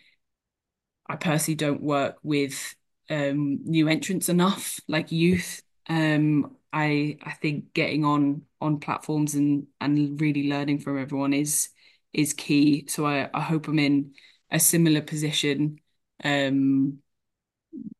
[1.08, 2.76] I personally don't work with
[3.10, 5.62] um, new entrants enough, like youth.
[5.88, 11.70] Um, I I think getting on on platforms and and really learning from everyone is
[12.14, 12.88] is key.
[12.88, 14.14] So I, I hope I'm in
[14.52, 15.80] a similar position,
[16.24, 17.02] um,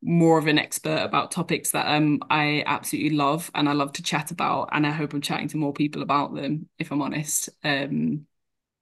[0.02, 4.04] more of an expert about topics that um I absolutely love and I love to
[4.04, 7.50] chat about, and I hope I'm chatting to more people about them, if I'm honest.
[7.64, 8.28] Um,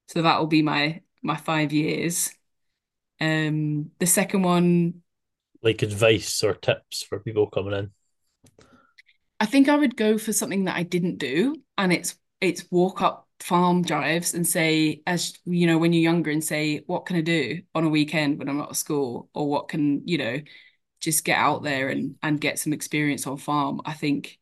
[0.07, 2.31] so that will be my my five years.
[3.21, 5.03] Um, the second one,
[5.61, 7.91] like advice or tips for people coming in.
[9.39, 13.01] I think I would go for something that I didn't do, and it's it's walk
[13.01, 17.15] up farm drives and say, as you know, when you're younger, and say, what can
[17.15, 20.39] I do on a weekend when I'm not at school, or what can you know,
[20.99, 23.81] just get out there and and get some experience on farm.
[23.85, 24.37] I think,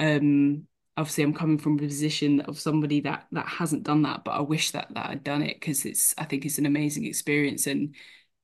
[0.00, 4.32] um, obviously, I'm coming from a position of somebody that that hasn't done that, but
[4.32, 7.66] I wish that that I'd done it because it's I think it's an amazing experience,
[7.68, 7.94] and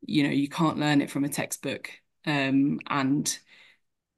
[0.02, 1.90] you know, you can't learn it from a textbook,
[2.26, 3.38] um, and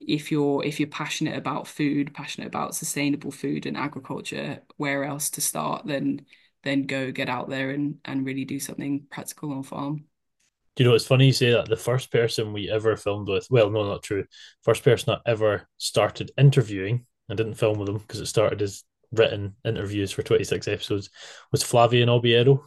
[0.06, 5.30] if you're if you're passionate about food, passionate about sustainable food and agriculture, where else
[5.30, 6.26] to start than
[6.62, 10.04] then go get out there and and really do something practical on farm.
[10.76, 11.68] Do you know it's funny you say that?
[11.68, 14.24] The first person we ever filmed with, well, no, not true.
[14.62, 18.82] First person I ever started interviewing, I didn't film with them because it started as
[19.12, 21.10] written interviews for 26 episodes,
[21.52, 22.60] was Flavian Obiero.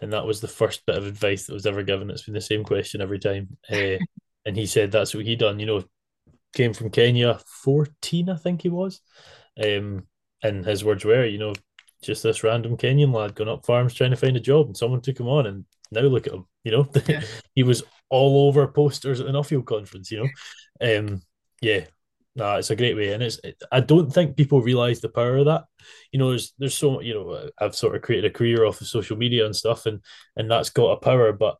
[0.00, 2.10] And that was the first bit of advice that was ever given.
[2.10, 3.56] It's been the same question every time.
[3.70, 3.96] Uh,
[4.46, 5.58] and he said that's what he done.
[5.58, 5.84] You know,
[6.54, 9.00] came from Kenya, 14, I think he was.
[9.62, 10.06] Um,
[10.42, 11.54] and his words were, you know,
[12.02, 15.00] just this random Kenyan lad going up farms trying to find a job, and someone
[15.00, 16.46] took him on, and now look at him.
[16.64, 17.22] You know, yeah.
[17.54, 20.10] he was all over posters at the Nuffield conference.
[20.10, 20.24] You
[20.80, 21.22] know, um,
[21.60, 21.84] yeah,
[22.34, 23.38] nah, it's a great way, and it's.
[23.44, 25.64] It, I don't think people realize the power of that.
[26.12, 28.86] You know, there's there's so you know I've sort of created a career off of
[28.86, 30.00] social media and stuff, and
[30.36, 31.56] and that's got a power, but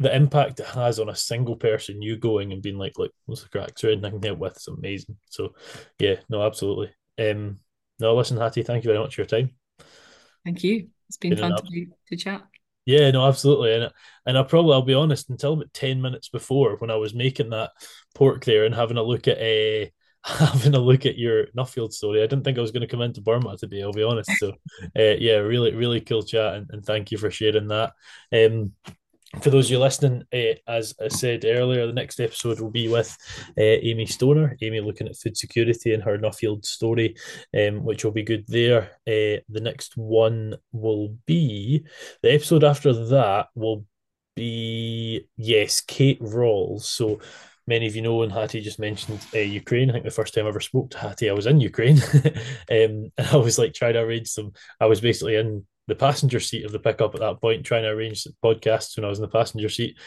[0.00, 3.42] the impact it has on a single person, you going and being like, "Look, what's
[3.42, 5.18] the cracks are I can help with?" It's amazing.
[5.28, 5.54] So,
[5.98, 6.90] yeah, no, absolutely.
[7.18, 7.58] Um,
[8.00, 9.50] no, listen, Hattie, thank you very much for your time.
[10.42, 10.88] Thank you.
[11.08, 12.42] It's been, been fun to, to chat.
[12.86, 13.92] Yeah, no, absolutely, and
[14.24, 17.50] and I probably I'll be honest until about ten minutes before when I was making
[17.50, 17.72] that
[18.14, 19.84] pork there and having a look at a.
[19.84, 19.88] Uh,
[20.22, 22.22] having a look at your Nuffield story.
[22.22, 24.30] I didn't think I was going to come into Burma today, I'll be honest.
[24.36, 24.50] So,
[24.82, 27.94] uh, yeah, really, really cool chat, and, and thank you for sharing that.
[28.30, 28.74] Um,
[29.42, 32.88] for those of you listening, uh, as I said earlier, the next episode will be
[32.88, 33.16] with
[33.56, 34.56] uh, Amy Stoner.
[34.60, 37.16] Amy looking at food security and her Nuffield story,
[37.56, 38.90] um, which will be good there.
[39.06, 41.84] Uh, the next one will be
[42.22, 43.86] the episode after that will
[44.34, 46.82] be yes, Kate Rawles.
[46.82, 47.20] So
[47.66, 49.90] many of you know, and Hattie just mentioned uh, Ukraine.
[49.90, 53.12] I think the first time I ever spoke to Hattie, I was in Ukraine, um,
[53.16, 54.52] and I was like trying to arrange some.
[54.80, 57.90] I was basically in the passenger seat of the pickup at that point, trying to
[57.90, 59.98] arrange podcasts when I was in the passenger seat.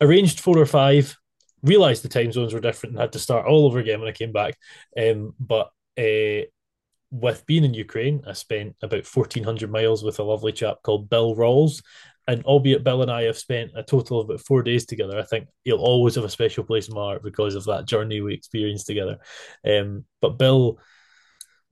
[0.00, 1.16] Arranged four or five,
[1.62, 4.12] realized the time zones were different and had to start all over again when I
[4.12, 4.56] came back.
[4.96, 6.46] Um, but uh,
[7.10, 11.34] with being in Ukraine, I spent about 1,400 miles with a lovely chap called Bill
[11.34, 11.82] Rawles.
[12.26, 15.24] And albeit Bill and I have spent a total of about four days together, I
[15.24, 18.34] think he'll always have a special place in my heart because of that journey we
[18.34, 19.18] experienced together.
[19.66, 20.78] Um, but Bill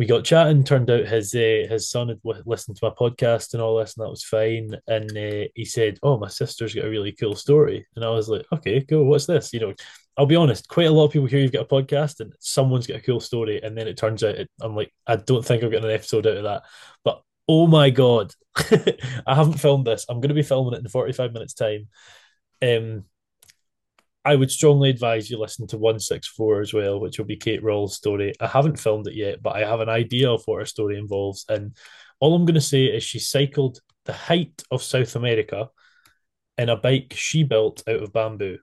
[0.03, 0.64] we got chatting.
[0.64, 4.05] Turned out his uh, his son had listened to my podcast and all this, and
[4.05, 4.76] that was fine.
[4.88, 8.28] And uh, he said, "Oh, my sister's got a really cool story," and I was
[8.28, 9.05] like, "Okay, cool.
[9.05, 9.74] What's this?" You know,
[10.16, 10.66] I'll be honest.
[10.66, 13.20] Quite a lot of people hear you've got a podcast, and someone's got a cool
[13.20, 15.94] story, and then it turns out it, I'm like, I don't think I'm getting an
[15.94, 16.62] episode out of that.
[17.05, 20.05] But oh my god, I haven't filmed this.
[20.09, 21.86] I'm going to be filming it in 45 minutes time.
[22.61, 23.05] Um,
[24.25, 27.93] I would strongly advise you listen to 164 as well, which will be Kate Rawles'
[27.93, 28.33] story.
[28.41, 31.45] I haven't filmed it yet, but I have an idea of what her story involves.
[31.49, 31.77] And
[32.20, 35.68] all I'm going to say is she cycled the height of South America
[36.57, 38.59] in a bike she built out of bamboo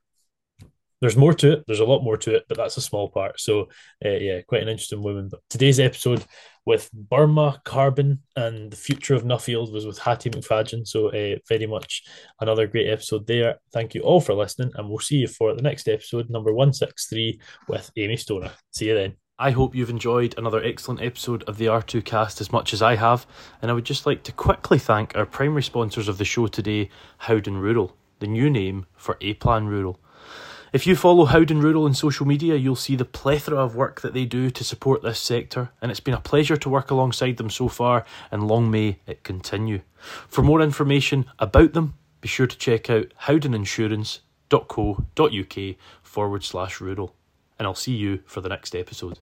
[1.02, 1.64] there's more to it.
[1.66, 3.40] There's a lot more to it, but that's a small part.
[3.40, 3.70] So,
[4.04, 5.30] uh, yeah, quite an interesting woman.
[5.30, 6.26] But today's episode
[6.66, 10.88] with Burma, Carbon, and the future of Nuffield was with Hattie McFadzean.
[10.88, 12.04] So, uh, very much
[12.42, 13.58] another great episode there.
[13.74, 17.40] Thank you all for listening, and we'll see you for the next episode, number 163,
[17.68, 18.52] with Amy Stoner.
[18.72, 19.16] See you then.
[19.42, 23.26] I hope you've enjoyed another excellent episode of the R2Kast as much as I have,
[23.62, 26.90] and I would just like to quickly thank our primary sponsors of the show today,
[27.20, 29.98] Howden Rural, the new name for A Plan Rural.
[30.72, 34.14] If you follow Howden Rural on social media, you'll see the plethora of work that
[34.14, 37.50] they do to support this sector, and it's been a pleasure to work alongside them
[37.50, 39.82] so far, and long may it continue.
[40.28, 47.16] For more information about them, be sure to check out howdeninsurance.co.uk forward slash rural,
[47.58, 49.16] and I'll see you for the next episode.